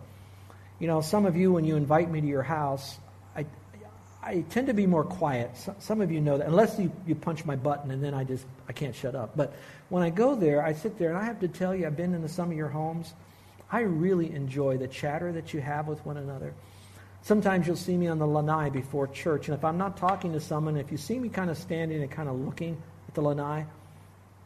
You 0.79 0.87
know, 0.87 1.03
some 1.03 1.27
of 1.27 1.37
you, 1.37 1.53
when 1.53 1.65
you 1.65 1.77
invite 1.77 2.11
me 2.11 2.23
to 2.23 2.27
your 2.27 2.43
house, 2.43 2.99
I, 3.37 3.45
I 4.23 4.45
tend 4.49 4.69
to 4.69 4.75
be 4.75 4.87
more 4.87 5.05
quiet. 5.05 5.51
Some 5.79 6.01
of 6.01 6.11
you 6.11 6.21
know 6.21 6.39
that, 6.39 6.47
unless 6.47 6.79
you, 6.79 6.91
you 7.07 7.15
punch 7.15 7.45
my 7.45 7.55
button 7.55 7.91
and 7.91 8.03
then 8.03 8.15
I 8.15 8.25
just, 8.25 8.47
I 8.67 8.73
can't 8.73 8.95
shut 8.95 9.15
up. 9.15 9.37
But 9.37 9.53
when 9.91 10.03
I 10.03 10.09
go 10.11 10.35
there, 10.35 10.65
I 10.65 10.73
sit 10.73 10.99
there 10.99 11.11
and 11.11 11.19
I 11.19 11.25
have 11.25 11.41
to 11.41 11.49
tell 11.49 11.75
you, 11.75 11.87
I've 11.87 11.97
been 11.97 12.15
into 12.15 12.29
some 12.29 12.51
of 12.51 12.57
your 12.57 12.69
homes. 12.69 13.13
I 13.71 13.81
really 13.81 14.35
enjoy 14.35 14.79
the 14.79 14.89
chatter 14.89 15.33
that 15.33 15.53
you 15.53 15.61
have 15.61 15.87
with 15.87 16.05
one 16.07 16.17
another. 16.17 16.55
Sometimes 17.23 17.69
you'll 17.69 17.77
see 17.77 17.97
me 17.97 18.09
on 18.09 18.19
the 18.19 18.27
lanai 18.27 18.69
before 18.71 19.07
church, 19.07 19.49
and 19.49 19.57
if 19.57 19.65
I'm 19.65 19.79
not 19.79 19.97
talking 19.97 20.33
to 20.33 20.41
someone, 20.41 20.77
if 20.77 20.91
you 20.91 20.99
see 20.99 21.21
me 21.21 21.29
kind 21.29 21.51
of 21.51 21.57
standing 21.57 22.03
and 22.03 22.11
kind 22.11 22.29
of 22.29 22.35
looking 22.41 22.83
at 23.07 23.15
the 23.15 23.23
lanai, 23.23 23.65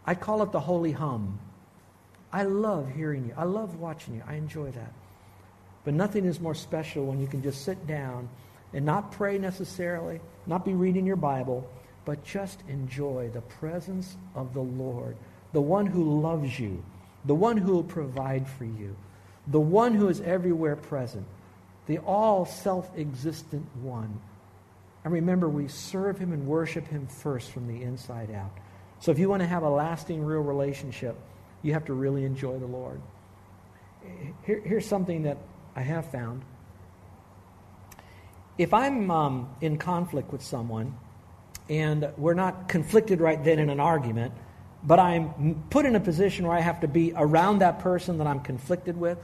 I 0.05 0.15
call 0.15 0.43
it 0.43 0.53
the 0.53 0.61
holy 0.61 0.93
hum. 0.93 1.39
I 2.33 2.43
love 2.43 2.91
hearing 2.95 3.27
you. 3.27 3.35
I 3.37 3.45
love 3.45 3.81
watching 3.81 4.17
you. 4.17 4.23
I 4.27 4.35
enjoy 4.35 4.71
that. 4.73 4.93
But 5.85 5.95
nothing 5.95 6.27
is 6.27 6.39
more 6.39 6.55
special 6.55 7.07
when 7.07 7.19
you 7.19 7.27
can 7.27 7.43
just 7.43 7.65
sit 7.65 7.87
down 7.87 8.29
and 8.75 8.85
not 8.85 9.11
pray 9.12 9.39
necessarily, 9.39 10.21
not 10.47 10.65
be 10.65 10.75
reading 10.75 11.07
your 11.07 11.17
Bible, 11.17 11.67
but 12.05 12.25
just 12.25 12.61
enjoy 12.69 13.31
the 13.33 13.41
presence 13.41 14.17
of 14.35 14.53
the 14.53 14.61
Lord, 14.61 15.17
the 15.53 15.62
one 15.62 15.87
who 15.87 16.21
loves 16.21 16.59
you, 16.59 16.85
the 17.25 17.35
one 17.35 17.57
who 17.57 17.73
will 17.73 17.85
provide 17.85 18.47
for 18.47 18.65
you, 18.65 18.95
the 19.47 19.61
one 19.61 19.95
who 19.95 20.09
is 20.09 20.21
everywhere 20.21 20.77
present, 20.77 21.27
the 21.87 21.99
all 21.99 22.44
self 22.44 22.90
existent 22.96 23.66
one. 23.77 24.20
And 25.05 25.12
remember, 25.12 25.49
we 25.49 25.68
serve 25.68 26.18
him 26.18 26.33
and 26.33 26.46
worship 26.46 26.87
him 26.88 27.07
first 27.07 27.51
from 27.51 27.68
the 27.68 27.83
inside 27.83 28.31
out. 28.31 28.51
So 28.99 29.12
if 29.12 29.18
you 29.18 29.29
want 29.29 29.42
to 29.42 29.46
have 29.46 29.62
a 29.62 29.70
lasting, 29.70 30.25
real 30.25 30.40
relationship, 30.40 31.16
you 31.62 31.75
have 31.75 31.85
to 31.87 31.94
really 31.94 32.25
enjoy 32.25 32.59
the 32.59 32.66
Lord. 32.66 33.01
Here, 34.44 34.61
here's 34.64 34.87
something 34.87 35.22
that 35.25 35.38
I 35.75 35.83
have 35.83 36.11
found 36.11 36.42
if 38.59 38.72
I'm 38.72 39.11
um, 39.11 39.51
in 39.61 39.77
conflict 39.77 40.33
with 40.33 40.42
someone 40.42 40.96
and 41.68 42.09
we're 42.16 42.35
not 42.35 42.68
conflicted 42.68 43.20
right 43.20 43.42
then 43.42 43.59
in 43.59 43.68
an 43.68 43.81
argument, 43.81 44.33
but 44.83 44.99
I'm 44.99 45.64
put 45.68 45.85
in 45.85 45.96
a 45.96 46.01
position 46.01 46.46
where 46.46 46.57
I 46.57 46.61
have 46.61 46.81
to 46.81 46.88
be 46.88 47.12
around 47.14 47.59
that 47.59 47.81
person 47.81 48.18
that 48.18 48.27
I'm 48.27 48.40
conflicted 48.40 48.96
with, 48.96 49.18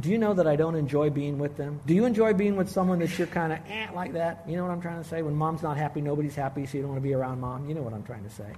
do 0.00 0.10
you 0.10 0.18
know 0.18 0.34
that 0.34 0.46
I 0.46 0.56
don't 0.56 0.76
enjoy 0.76 1.10
being 1.10 1.38
with 1.38 1.56
them? 1.56 1.80
Do 1.86 1.94
you 1.94 2.04
enjoy 2.04 2.32
being 2.32 2.56
with 2.56 2.68
someone 2.68 3.00
that 3.00 3.18
you're 3.18 3.26
kind 3.26 3.52
of 3.52 3.58
eh, 3.68 3.88
like 3.94 4.12
that? 4.12 4.44
You 4.46 4.56
know 4.56 4.64
what 4.64 4.70
I'm 4.70 4.80
trying 4.80 5.02
to 5.02 5.08
say? 5.08 5.22
When 5.22 5.34
mom's 5.34 5.62
not 5.62 5.76
happy, 5.76 6.00
nobody's 6.00 6.36
happy, 6.36 6.66
so 6.66 6.76
you 6.76 6.82
don't 6.82 6.92
want 6.92 7.02
to 7.02 7.08
be 7.08 7.14
around 7.14 7.40
mom. 7.40 7.68
You 7.68 7.74
know 7.74 7.82
what 7.82 7.92
I'm 7.92 8.04
trying 8.04 8.24
to 8.24 8.30
say. 8.30 8.52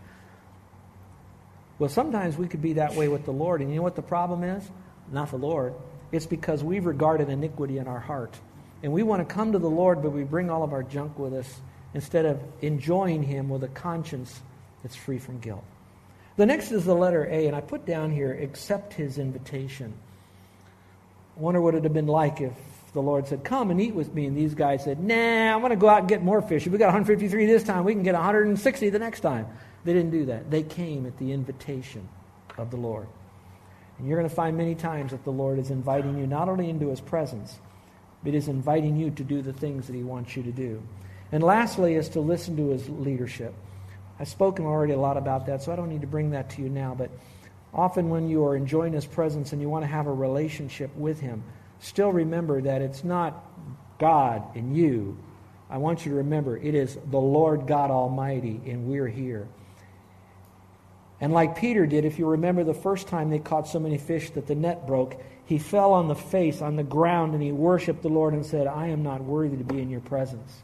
Well, 1.79 1.89
sometimes 1.89 2.37
we 2.37 2.47
could 2.47 2.61
be 2.61 2.75
that 2.75 2.95
way 2.95 3.09
with 3.09 3.25
the 3.25 3.33
Lord, 3.33 3.63
and 3.63 3.71
you 3.71 3.77
know 3.77 3.83
what 3.83 3.97
the 3.97 4.03
problem 4.03 4.45
is? 4.45 4.69
Not 5.11 5.31
the 5.31 5.39
Lord. 5.39 5.73
It's 6.13 6.27
because 6.27 6.63
we've 6.63 6.85
regarded 6.85 7.31
iniquity 7.31 7.79
in 7.79 7.89
our 7.89 8.01
heart. 8.01 8.39
And 8.83 8.93
we 8.93 9.03
want 9.03 9.27
to 9.27 9.35
come 9.35 9.53
to 9.53 9.59
the 9.59 9.71
Lord, 9.71 10.03
but 10.03 10.11
we 10.11 10.25
bring 10.25 10.51
all 10.51 10.63
of 10.63 10.73
our 10.73 10.83
junk 10.83 11.19
with 11.19 11.33
us 11.33 11.61
instead 11.95 12.27
of 12.27 12.41
enjoying 12.61 13.23
Him 13.23 13.49
with 13.49 13.65
a 13.65 13.69
conscience 13.69 14.41
that's 14.83 14.97
free 14.97 15.19
from 15.19 15.39
guilt. 15.39 15.65
The 16.37 16.47
next 16.47 16.71
is 16.71 16.85
the 16.85 16.95
letter 16.95 17.27
A, 17.31 17.47
and 17.47 17.57
I 17.57 17.61
put 17.61 17.87
down 17.87 18.11
here, 18.11 18.33
accept 18.33 18.93
His 18.93 19.19
invitation. 19.19 19.95
I 21.37 21.41
wonder 21.41 21.61
what 21.61 21.75
it 21.75 21.79
would 21.79 21.85
have 21.85 21.95
been 21.95 22.07
like 22.07 22.41
if 22.41 22.53
If 22.91 22.95
the 22.95 23.03
Lord 23.03 23.29
said, 23.29 23.45
Come 23.45 23.71
and 23.71 23.81
eat 23.81 23.95
with 23.95 24.13
me, 24.13 24.27
and 24.27 24.37
these 24.37 24.55
guys 24.55 24.83
said, 24.83 24.99
Nah, 24.99 25.55
I'm 25.55 25.61
going 25.61 25.71
to 25.71 25.77
go 25.77 25.89
out 25.89 26.01
and 26.01 26.09
get 26.09 26.25
more 26.25 26.43
fish. 26.43 26.67
If 26.67 26.73
we 26.73 26.79
got 26.79 26.87
153 26.87 27.47
this 27.47 27.63
time, 27.63 27.85
we 27.85 27.95
can 27.95 28.03
get 28.03 28.15
160 28.15 28.91
the 28.91 28.99
next 28.99 29.21
time. 29.21 29.47
They 29.85 29.93
didn't 29.93 30.11
do 30.11 30.27
that. 30.27 30.51
They 30.51 30.65
came 30.65 31.07
at 31.07 31.17
the 31.19 31.31
invitation 31.31 32.09
of 32.59 32.73
the 32.73 32.77
Lord. 32.77 33.07
And 33.99 34.09
you're 34.09 34.19
going 34.19 34.29
to 34.29 34.35
find 34.35 34.57
many 34.57 34.75
times 34.75 35.13
that 35.13 35.23
the 35.23 35.31
Lord 35.31 35.59
is 35.61 35.71
inviting 35.71 36.19
you 36.19 36.27
not 36.27 36.49
only 36.49 36.69
into 36.69 36.89
his 36.89 37.01
presence, 37.01 37.59
but 38.25 38.35
is 38.35 38.49
inviting 38.49 38.97
you 38.97 39.11
to 39.11 39.23
do 39.23 39.41
the 39.41 39.53
things 39.53 39.87
that 39.87 39.95
he 39.95 40.03
wants 40.03 40.37
you 40.37 40.43
to 40.43 40.53
do. 40.53 40.83
And 41.31 41.45
lastly, 41.45 41.95
is 41.95 42.09
to 42.11 42.21
listen 42.21 42.57
to 42.57 42.71
his 42.71 42.89
leadership. 42.89 43.55
I've 44.19 44.29
spoken 44.29 44.67
already 44.67 44.95
a 44.95 44.99
lot 44.99 45.17
about 45.17 45.47
that, 45.47 45.63
so 45.63 45.73
I 45.73 45.77
don't 45.77 45.89
need 45.89 46.01
to 46.01 46.07
bring 46.07 46.31
that 46.31 46.51
to 46.51 46.63
you 46.63 46.69
now. 46.69 46.95
But 46.99 47.11
often 47.73 48.09
when 48.09 48.29
you 48.29 48.45
are 48.45 48.57
enjoying 48.57 48.93
his 48.93 49.07
presence 49.07 49.53
and 49.53 49.61
you 49.61 49.69
want 49.69 49.85
to 49.85 49.91
have 49.91 50.07
a 50.07 50.13
relationship 50.13 50.95
with 50.97 51.21
him, 51.21 51.43
still 51.79 52.13
remember 52.13 52.61
that 52.63 52.83
it's 52.83 53.05
not 53.05 53.45
God 53.99 54.43
and 54.57 54.77
you. 54.77 55.19
I 55.69 55.79
want 55.79 56.05
you 56.05 56.13
to 56.13 56.19
remember 56.19 56.57
it 56.57 56.75
is 56.75 56.99
the 57.11 57.19
Lord 57.19 57.67
God 57.67 57.91
Almighty, 57.91 58.61
and 58.67 58.87
we're 58.87 59.09
here. 59.09 59.47
And 61.21 61.33
like 61.33 61.57
Peter 61.57 61.87
did, 61.87 62.05
if 62.05 62.19
you 62.19 62.27
remember 62.27 62.65
the 62.65 62.75
first 62.75 63.07
time 63.07 63.31
they 63.31 63.39
caught 63.39 63.69
so 63.69 63.79
many 63.79 63.99
fish 63.99 64.31
that 64.31 64.47
the 64.47 64.55
net 64.55 64.87
broke, 64.87 65.21
he 65.45 65.59
fell 65.59 65.93
on 65.93 66.09
the 66.09 66.15
face, 66.15 66.63
on 66.63 66.77
the 66.77 66.83
ground, 66.83 67.35
and 67.35 67.43
he 67.43 67.53
worshiped 67.53 68.03
the 68.03 68.09
Lord 68.09 68.35
and 68.35 68.45
said, 68.45 68.67
I 68.67 68.89
am 68.89 69.03
not 69.03 69.23
worthy 69.23 69.57
to 69.57 69.65
be 69.65 69.81
in 69.81 69.91
your 69.91 70.01
presence. 70.01 70.63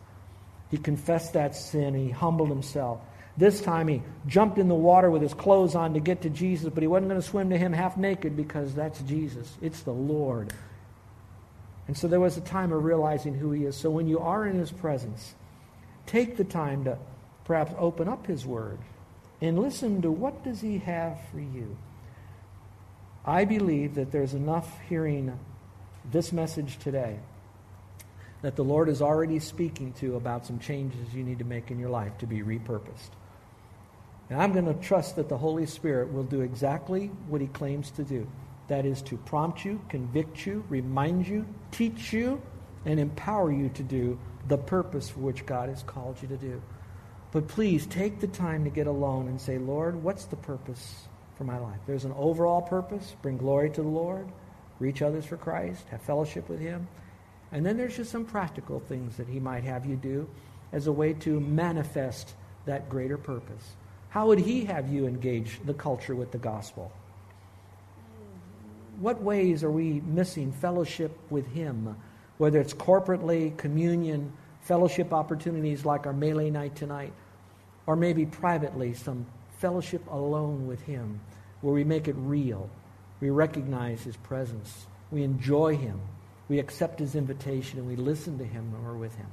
He 0.71 0.79
confessed 0.79 1.35
that 1.35 1.55
sin, 1.55 1.95
he 1.95 2.11
humbled 2.11 2.49
himself. 2.49 3.01
This 3.39 3.61
time 3.61 3.89
he 3.89 4.03
jumped 4.27 4.59
in 4.59 4.69
the 4.69 4.75
water 4.75 5.11
with 5.11 5.21
his 5.21 5.35
clothes 5.35 5.75
on 5.75 5.95
to 5.95 6.01
get 6.01 6.23
to 6.23 6.31
Jesus, 6.31 6.71
but 6.73 6.83
he 6.83 6.87
wasn't 6.87 7.11
going 7.11 7.21
to 7.21 7.27
swim 7.27 7.51
to 7.51 7.59
him 7.59 7.73
half 7.73 7.97
naked 7.97 8.37
because 8.37 8.75
that's 8.75 9.01
Jesus. 9.03 9.57
It's 9.61 9.83
the 9.83 9.93
Lord. 9.93 10.53
And 11.87 11.97
so 11.97 12.09
there 12.09 12.21
was 12.21 12.37
a 12.37 12.41
time 12.41 12.73
of 12.73 12.85
realizing 12.85 13.35
who 13.35 13.53
he 13.53 13.65
is. 13.65 13.77
So 13.77 13.91
when 13.91 14.09
you 14.09 14.19
are 14.21 14.47
in 14.47 14.59
his 14.59 14.73
presence, 14.73 15.35
take 16.07 16.37
the 16.37 16.45
time 16.45 16.85
to 16.85 16.99
perhaps 17.45 17.73
open 17.79 18.09
up 18.09 18.27
his 18.27 18.47
word 18.47 18.79
and 19.41 19.59
listen 19.59 20.03
to 20.03 20.11
what 20.11 20.43
does 20.43 20.63
he 20.63 20.79
have 20.79 21.19
for 21.31 21.39
you. 21.39 21.77
I 23.25 23.45
believe 23.45 23.97
that 23.97 24.13
there's 24.13 24.35
enough 24.35 24.81
hearing 24.89 25.39
this 26.11 26.33
message 26.33 26.79
today 26.79 27.19
that 28.43 28.57
the 28.57 28.65
Lord 28.65 28.89
is 28.89 29.03
already 29.03 29.39
speaking 29.41 29.93
to 29.95 30.17
about 30.17 30.47
some 30.47 30.59
changes 30.59 31.15
you 31.15 31.25
need 31.25 31.39
to 31.41 31.45
make 31.45 31.71
in 31.71 31.79
your 31.79 31.91
life 31.91 32.17
to 32.19 32.27
be 32.27 32.41
repurposed. 32.43 33.11
And 34.29 34.41
I'm 34.41 34.53
going 34.53 34.67
to 34.67 34.75
trust 34.75 35.17
that 35.17 35.29
the 35.29 35.39
Holy 35.39 35.67
Spirit 35.67 36.13
will 36.13 36.25
do 36.25 36.41
exactly 36.41 37.09
what 37.29 37.41
he 37.41 37.47
claims 37.49 37.91
to 37.93 38.03
do. 38.03 38.27
That 38.69 38.85
is 38.85 39.01
to 39.03 39.17
prompt 39.17 39.65
you, 39.65 39.81
convict 39.89 40.45
you, 40.45 40.65
remind 40.69 41.29
you, 41.29 41.47
teach 41.71 42.13
you, 42.13 42.43
and 42.85 42.99
empower 42.99 43.53
you 43.53 43.69
to 43.71 43.83
do 43.83 44.19
the 44.49 44.59
purpose 44.59 45.09
for 45.09 45.21
which 45.21 45.47
God 45.47 45.69
has 45.69 45.83
called 45.85 46.21
you 46.21 46.29
to 46.29 46.37
do. 46.37 46.61
But 47.33 47.49
please 47.49 47.87
take 47.87 48.21
the 48.21 48.29
time 48.29 48.65
to 48.65 48.71
get 48.71 48.87
alone 48.87 49.29
and 49.29 49.41
say, 49.41 49.59
Lord, 49.59 50.03
what's 50.03 50.25
the 50.25 50.37
purpose 50.37 51.07
for 51.37 51.45
my 51.45 51.59
life? 51.59 51.79
There's 51.87 52.05
an 52.05 52.15
overall 52.17 52.63
purpose 52.63 53.15
bring 53.23 53.37
glory 53.37 53.71
to 53.71 53.83
the 53.83 53.89
Lord, 53.89 54.29
reach 54.79 55.03
others 55.03 55.27
for 55.27 55.37
Christ, 55.37 55.87
have 55.91 56.03
fellowship 56.03 56.49
with 56.49 56.61
Him. 56.61 56.89
And 57.53 57.65
then 57.65 57.77
there's 57.77 57.97
just 57.97 58.11
some 58.11 58.25
practical 58.25 58.81
things 58.81 59.17
that 59.17 59.29
He 59.29 59.39
might 59.39 59.65
have 59.65 59.87
you 59.87 59.97
do 59.97 60.29
as 60.73 60.87
a 60.87 60.93
way 60.93 61.13
to 61.15 61.39
manifest 61.41 62.35
that 62.65 62.89
greater 62.89 63.19
purpose. 63.19 63.77
How 64.17 64.29
would 64.29 64.39
He 64.39 64.65
have 64.65 64.91
you 64.91 65.07
engage 65.07 65.61
the 65.67 65.75
culture 65.75 66.15
with 66.15 66.33
the 66.33 66.39
gospel? 66.39 66.91
What 68.99 69.21
ways 69.21 69.63
are 69.63 69.71
we 69.71 70.01
missing 70.07 70.53
fellowship 70.53 71.15
with 71.29 71.47
Him? 71.49 71.95
Whether 72.39 72.59
it's 72.59 72.73
corporately, 72.73 73.55
communion, 73.59 74.33
fellowship 74.63 75.13
opportunities 75.13 75.85
like 75.85 76.07
our 76.07 76.15
melee 76.15 76.49
night 76.49 76.77
tonight, 76.77 77.13
or 77.87 77.95
maybe 77.95 78.25
privately, 78.25 78.95
some 78.95 79.27
fellowship 79.59 80.01
alone 80.11 80.67
with 80.67 80.81
Him 80.81 81.21
where 81.61 81.75
we 81.75 81.85
make 81.85 82.09
it 82.09 82.17
real. 82.17 82.71
We 83.21 83.29
recognize 83.29 84.03
His 84.03 84.17
presence. 84.17 84.87
We 85.11 85.25
enjoy 85.25 85.77
Him. 85.77 86.01
We 86.49 86.59
accept 86.59 87.01
His 87.01 87.17
invitation 87.17 87.81
and 87.81 87.87
we 87.87 87.97
listen 87.97 88.39
to 88.39 88.45
Him 88.47 88.73
when 88.73 88.83
we're 88.83 88.97
with 88.97 89.15
Him. 89.15 89.29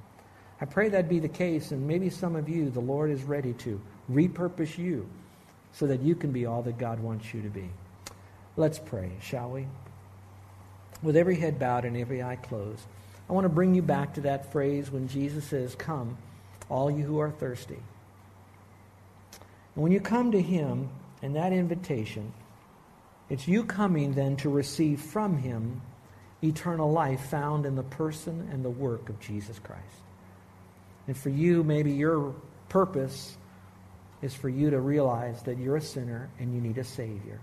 I 0.60 0.66
pray 0.66 0.90
that 0.90 1.08
be 1.08 1.20
the 1.20 1.30
case, 1.30 1.72
and 1.72 1.88
maybe 1.88 2.10
some 2.10 2.36
of 2.36 2.50
you, 2.50 2.70
the 2.70 2.82
Lord 2.82 3.12
is 3.12 3.24
ready 3.24 3.54
to 3.54 3.80
repurpose 4.12 4.78
you 4.78 5.08
so 5.72 5.88
that 5.88 6.02
you 6.02 6.16
can 6.16 6.32
be 6.32 6.46
all 6.46 6.62
that 6.64 6.78
God 6.78 7.00
wants 7.00 7.34
you 7.34 7.42
to 7.42 7.50
be. 7.50 7.70
Let's 8.56 8.80
pray, 8.80 9.12
shall 9.22 9.50
we? 9.50 9.68
With 11.02 11.18
every 11.18 11.36
head 11.36 11.60
bowed 11.60 11.86
and 11.86 11.98
every 11.98 12.22
eye 12.22 12.36
closed, 12.36 12.84
I 13.30 13.34
want 13.34 13.46
to 13.46 13.50
bring 13.50 13.74
you 13.74 13.82
back 13.82 14.14
to 14.16 14.22
that 14.22 14.52
phrase 14.52 14.92
when 14.92 15.08
Jesus 15.08 15.46
says, 15.46 15.76
Come, 15.76 16.18
all 16.70 16.92
you 16.92 17.04
who 17.04 17.20
are 17.20 17.32
thirsty. 17.32 17.80
And 19.76 19.84
when 19.84 19.92
you 19.92 20.00
come 20.00 20.32
to 20.32 20.42
Him 20.42 20.90
and 21.22 21.36
that 21.36 21.54
invitation, 21.54 22.34
it's 23.30 23.48
you 23.48 23.64
coming 23.64 24.14
then 24.14 24.36
to 24.38 24.50
receive 24.50 25.02
from 25.02 25.38
Him 25.38 25.82
eternal 26.44 26.92
life 26.92 27.22
found 27.30 27.66
in 27.66 27.76
the 27.76 27.84
person 27.84 28.50
and 28.52 28.64
the 28.64 28.70
work 28.70 29.10
of 29.10 29.20
Jesus 29.20 29.58
Christ. 29.60 29.82
And 31.08 31.18
for 31.18 31.30
you, 31.30 31.64
maybe 31.64 31.92
your 31.92 32.36
purpose 32.70 33.38
is 34.24 34.34
for 34.34 34.48
you 34.48 34.70
to 34.70 34.80
realize 34.80 35.44
that 35.44 35.58
you're 35.58 35.76
a 35.76 35.82
sinner 35.82 36.30
and 36.40 36.56
you 36.56 36.62
need 36.62 36.78
a 36.78 36.84
Savior. 36.84 37.40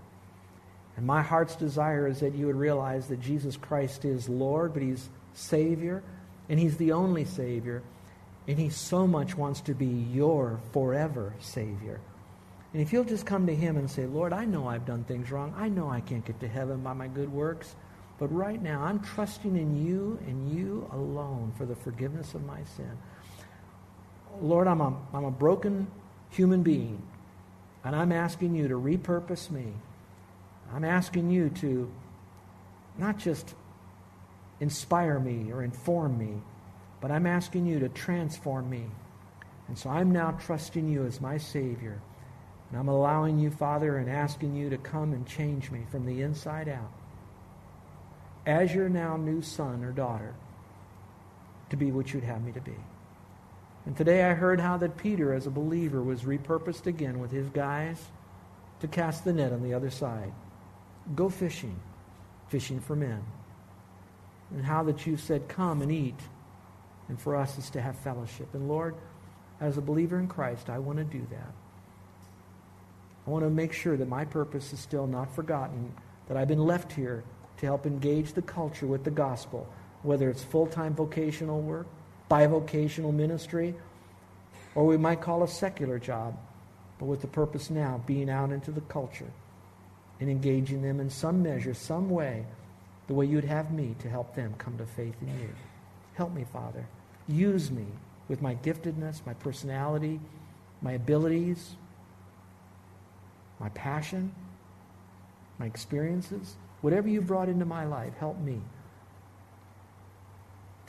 And 0.97 1.05
my 1.05 1.21
heart's 1.21 1.55
desire 1.55 2.07
is 2.07 2.19
that 2.21 2.33
you 2.33 2.47
would 2.47 2.55
realize 2.55 3.07
that 3.07 3.21
Jesus 3.21 3.55
Christ 3.55 4.03
is 4.03 4.27
Lord, 4.27 4.73
but 4.73 4.81
He's 4.81 5.07
Savior, 5.35 6.03
and 6.49 6.59
He's 6.59 6.77
the 6.77 6.91
only 6.91 7.23
Savior, 7.23 7.83
and 8.47 8.57
He 8.57 8.69
so 8.69 9.05
much 9.05 9.37
wants 9.37 9.61
to 9.61 9.75
be 9.75 9.85
your 9.85 10.59
forever 10.73 11.33
Savior. 11.39 12.01
And 12.73 12.81
if 12.81 12.91
you'll 12.91 13.03
just 13.03 13.27
come 13.27 13.45
to 13.45 13.55
Him 13.55 13.77
and 13.77 13.89
say, 13.89 14.07
Lord, 14.07 14.33
I 14.33 14.45
know 14.45 14.67
I've 14.67 14.85
done 14.85 15.03
things 15.03 15.31
wrong. 15.31 15.53
I 15.55 15.69
know 15.69 15.87
I 15.87 16.01
can't 16.01 16.25
get 16.25 16.39
to 16.39 16.47
heaven 16.47 16.81
by 16.81 16.93
my 16.93 17.07
good 17.07 17.31
works. 17.31 17.75
But 18.17 18.33
right 18.33 18.61
now, 18.61 18.81
I'm 18.81 18.99
trusting 18.99 19.55
in 19.55 19.85
you 19.85 20.19
and 20.27 20.51
you 20.51 20.89
alone 20.91 21.53
for 21.57 21.65
the 21.65 21.75
forgiveness 21.75 22.33
of 22.33 22.43
my 22.45 22.63
sin. 22.75 22.97
Lord, 24.41 24.67
I'm 24.67 24.81
a, 24.81 24.95
I'm 25.13 25.25
a 25.25 25.31
broken 25.31 25.87
human 26.31 26.63
being, 26.63 27.01
and 27.83 27.95
I'm 27.95 28.11
asking 28.11 28.55
you 28.55 28.67
to 28.67 28.75
repurpose 28.75 29.51
me. 29.51 29.73
I'm 30.73 30.83
asking 30.83 31.29
you 31.29 31.49
to 31.49 31.91
not 32.97 33.17
just 33.17 33.53
inspire 34.59 35.19
me 35.19 35.51
or 35.51 35.63
inform 35.63 36.17
me, 36.17 36.41
but 37.01 37.11
I'm 37.11 37.27
asking 37.27 37.65
you 37.65 37.79
to 37.79 37.89
transform 37.89 38.69
me. 38.69 38.85
And 39.67 39.77
so 39.77 39.89
I'm 39.89 40.11
now 40.11 40.31
trusting 40.31 40.87
you 40.87 41.05
as 41.05 41.19
my 41.19 41.37
Savior. 41.37 42.01
And 42.69 42.79
I'm 42.79 42.87
allowing 42.87 43.39
you, 43.39 43.51
Father, 43.51 43.97
and 43.97 44.09
asking 44.09 44.55
you 44.55 44.69
to 44.69 44.77
come 44.77 45.13
and 45.13 45.27
change 45.27 45.71
me 45.71 45.85
from 45.91 46.05
the 46.05 46.21
inside 46.21 46.69
out. 46.69 46.91
As 48.45 48.73
your 48.73 48.89
now 48.89 49.17
new 49.17 49.41
son 49.41 49.83
or 49.83 49.91
daughter, 49.91 50.33
to 51.69 51.77
be 51.77 51.91
what 51.91 52.13
you'd 52.13 52.23
have 52.23 52.43
me 52.43 52.51
to 52.51 52.61
be. 52.61 52.75
And 53.85 53.97
today 53.97 54.23
I 54.23 54.33
heard 54.33 54.59
how 54.59 54.77
that 54.77 54.97
Peter, 54.97 55.33
as 55.33 55.47
a 55.47 55.51
believer, 55.51 56.01
was 56.01 56.21
repurposed 56.21 56.85
again 56.85 57.19
with 57.19 57.31
his 57.31 57.49
guys 57.49 57.99
to 58.79 58.87
cast 58.87 59.23
the 59.23 59.33
net 59.33 59.51
on 59.51 59.63
the 59.63 59.73
other 59.73 59.89
side. 59.89 60.31
Go 61.15 61.29
fishing, 61.29 61.79
fishing 62.49 62.79
for 62.79 62.95
men 62.95 63.23
and 64.53 64.65
how 64.65 64.83
that 64.83 65.05
you 65.07 65.17
said, 65.17 65.47
Come 65.47 65.81
and 65.81 65.91
eat. 65.91 66.19
And 67.07 67.19
for 67.19 67.35
us 67.35 67.57
is 67.57 67.69
to 67.71 67.81
have 67.81 67.97
fellowship. 67.97 68.53
And 68.53 68.67
Lord, 68.67 68.95
as 69.59 69.77
a 69.77 69.81
believer 69.81 70.19
in 70.19 70.27
Christ, 70.27 70.69
I 70.69 70.79
want 70.79 70.97
to 70.97 71.03
do 71.03 71.25
that. 71.29 71.51
I 73.27 73.29
want 73.29 73.43
to 73.43 73.49
make 73.49 73.73
sure 73.73 73.97
that 73.97 74.07
my 74.07 74.25
purpose 74.25 74.71
is 74.71 74.79
still 74.79 75.07
not 75.07 75.33
forgotten, 75.35 75.91
that 76.27 76.37
I've 76.37 76.47
been 76.47 76.63
left 76.65 76.93
here 76.93 77.23
to 77.57 77.65
help 77.65 77.85
engage 77.85 78.33
the 78.33 78.41
culture 78.41 78.87
with 78.87 79.03
the 79.03 79.11
gospel, 79.11 79.67
whether 80.03 80.29
it's 80.29 80.43
full 80.43 80.67
time 80.67 80.95
vocational 80.95 81.61
work, 81.61 81.87
bivocational 82.31 83.13
ministry, 83.13 83.75
or 84.73 84.85
we 84.85 84.95
might 84.95 85.19
call 85.19 85.43
a 85.43 85.47
secular 85.47 85.99
job, 85.99 86.37
but 86.97 87.05
with 87.05 87.19
the 87.19 87.27
purpose 87.27 87.69
now 87.69 88.01
being 88.07 88.29
out 88.29 88.51
into 88.51 88.71
the 88.71 88.79
culture 88.81 89.29
and 90.21 90.29
engaging 90.29 90.81
them 90.81 91.01
in 91.01 91.09
some 91.09 91.43
measure, 91.43 91.73
some 91.73 92.09
way 92.09 92.45
the 93.07 93.13
way 93.13 93.25
you'd 93.25 93.43
have 93.43 93.73
me 93.73 93.95
to 93.99 94.09
help 94.09 94.33
them 94.33 94.53
come 94.57 94.77
to 94.77 94.85
faith 94.85 95.15
in 95.21 95.27
you. 95.41 95.49
Help 96.13 96.31
me, 96.33 96.45
Father. 96.53 96.87
Use 97.27 97.69
me 97.69 97.85
with 98.29 98.41
my 98.41 98.55
giftedness, 98.55 99.25
my 99.25 99.33
personality, 99.33 100.21
my 100.81 100.93
abilities, 100.93 101.75
my 103.59 103.67
passion, 103.69 104.33
my 105.59 105.65
experiences. 105.65 106.55
Whatever 106.79 107.09
you've 107.09 107.27
brought 107.27 107.49
into 107.49 107.65
my 107.65 107.83
life, 107.83 108.13
help 108.17 108.39
me 108.39 108.61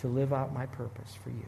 to 0.03 0.09
live 0.09 0.33
out 0.33 0.53
my 0.53 0.67
purpose 0.67 1.15
for 1.25 1.31
you. 1.31 1.47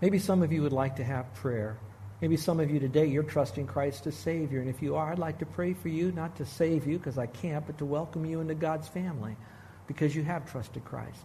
Maybe 0.00 0.18
some 0.18 0.42
of 0.42 0.52
you 0.52 0.62
would 0.62 0.72
like 0.72 0.96
to 0.96 1.04
have 1.04 1.32
prayer. 1.34 1.76
Maybe 2.20 2.36
some 2.36 2.60
of 2.60 2.70
you 2.70 2.78
today, 2.78 3.06
you're 3.06 3.22
trusting 3.22 3.66
Christ 3.66 4.06
as 4.06 4.14
Savior. 4.14 4.60
And 4.60 4.68
if 4.68 4.82
you 4.82 4.96
are, 4.96 5.10
I'd 5.10 5.18
like 5.18 5.38
to 5.38 5.46
pray 5.46 5.72
for 5.72 5.88
you, 5.88 6.12
not 6.12 6.36
to 6.36 6.44
save 6.44 6.86
you 6.86 6.98
because 6.98 7.16
I 7.16 7.26
can't, 7.26 7.66
but 7.66 7.78
to 7.78 7.84
welcome 7.84 8.26
you 8.26 8.40
into 8.40 8.54
God's 8.54 8.88
family 8.88 9.36
because 9.86 10.14
you 10.14 10.22
have 10.24 10.50
trusted 10.50 10.84
Christ. 10.84 11.24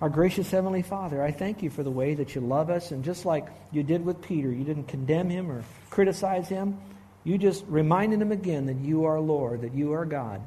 Our 0.00 0.08
gracious 0.08 0.50
Heavenly 0.50 0.82
Father, 0.82 1.22
I 1.22 1.30
thank 1.30 1.62
you 1.62 1.70
for 1.70 1.82
the 1.82 1.90
way 1.90 2.14
that 2.14 2.34
you 2.34 2.40
love 2.40 2.70
us. 2.70 2.90
And 2.90 3.04
just 3.04 3.24
like 3.24 3.48
you 3.70 3.82
did 3.82 4.04
with 4.04 4.22
Peter, 4.22 4.50
you 4.50 4.64
didn't 4.64 4.88
condemn 4.88 5.28
him 5.28 5.50
or 5.50 5.62
criticize 5.90 6.48
him. 6.48 6.78
You 7.22 7.36
just 7.36 7.64
reminded 7.68 8.22
him 8.22 8.32
again 8.32 8.66
that 8.66 8.78
you 8.78 9.04
are 9.04 9.20
Lord, 9.20 9.60
that 9.60 9.74
you 9.74 9.92
are 9.92 10.06
God. 10.06 10.40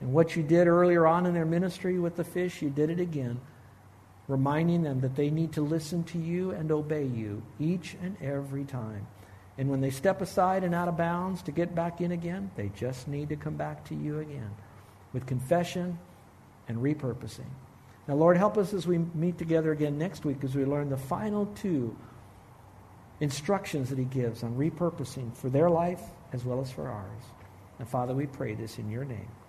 And 0.00 0.12
what 0.12 0.36
you 0.36 0.42
did 0.42 0.66
earlier 0.66 1.06
on 1.06 1.26
in 1.26 1.34
their 1.34 1.46
ministry 1.46 1.98
with 1.98 2.16
the 2.16 2.24
fish, 2.24 2.60
you 2.60 2.70
did 2.70 2.90
it 2.90 3.00
again, 3.00 3.40
reminding 4.28 4.82
them 4.82 5.00
that 5.00 5.16
they 5.16 5.30
need 5.30 5.52
to 5.52 5.62
listen 5.62 6.04
to 6.04 6.18
you 6.18 6.50
and 6.50 6.70
obey 6.70 7.04
you 7.04 7.42
each 7.58 7.96
and 8.02 8.16
every 8.20 8.64
time. 8.64 9.06
And 9.58 9.70
when 9.70 9.80
they 9.80 9.90
step 9.90 10.20
aside 10.20 10.64
and 10.64 10.74
out 10.74 10.88
of 10.88 10.98
bounds 10.98 11.42
to 11.42 11.52
get 11.52 11.74
back 11.74 12.00
in 12.00 12.12
again, 12.12 12.50
they 12.56 12.70
just 12.76 13.08
need 13.08 13.30
to 13.30 13.36
come 13.36 13.56
back 13.56 13.84
to 13.86 13.94
you 13.94 14.20
again 14.20 14.50
with 15.12 15.24
confession 15.24 15.98
and 16.68 16.78
repurposing. 16.78 17.48
Now, 18.06 18.14
Lord, 18.14 18.36
help 18.36 18.58
us 18.58 18.74
as 18.74 18.86
we 18.86 18.98
meet 18.98 19.38
together 19.38 19.72
again 19.72 19.98
next 19.98 20.24
week 20.24 20.44
as 20.44 20.54
we 20.54 20.64
learn 20.64 20.90
the 20.90 20.96
final 20.96 21.46
two 21.46 21.96
instructions 23.20 23.88
that 23.88 23.98
He 23.98 24.04
gives 24.04 24.42
on 24.42 24.54
repurposing 24.56 25.34
for 25.34 25.48
their 25.48 25.70
life 25.70 26.02
as 26.32 26.44
well 26.44 26.60
as 26.60 26.70
for 26.70 26.88
ours. 26.88 27.22
And 27.78 27.88
Father, 27.88 28.14
we 28.14 28.26
pray 28.26 28.54
this 28.54 28.78
in 28.78 28.90
your 28.90 29.04
name. 29.04 29.28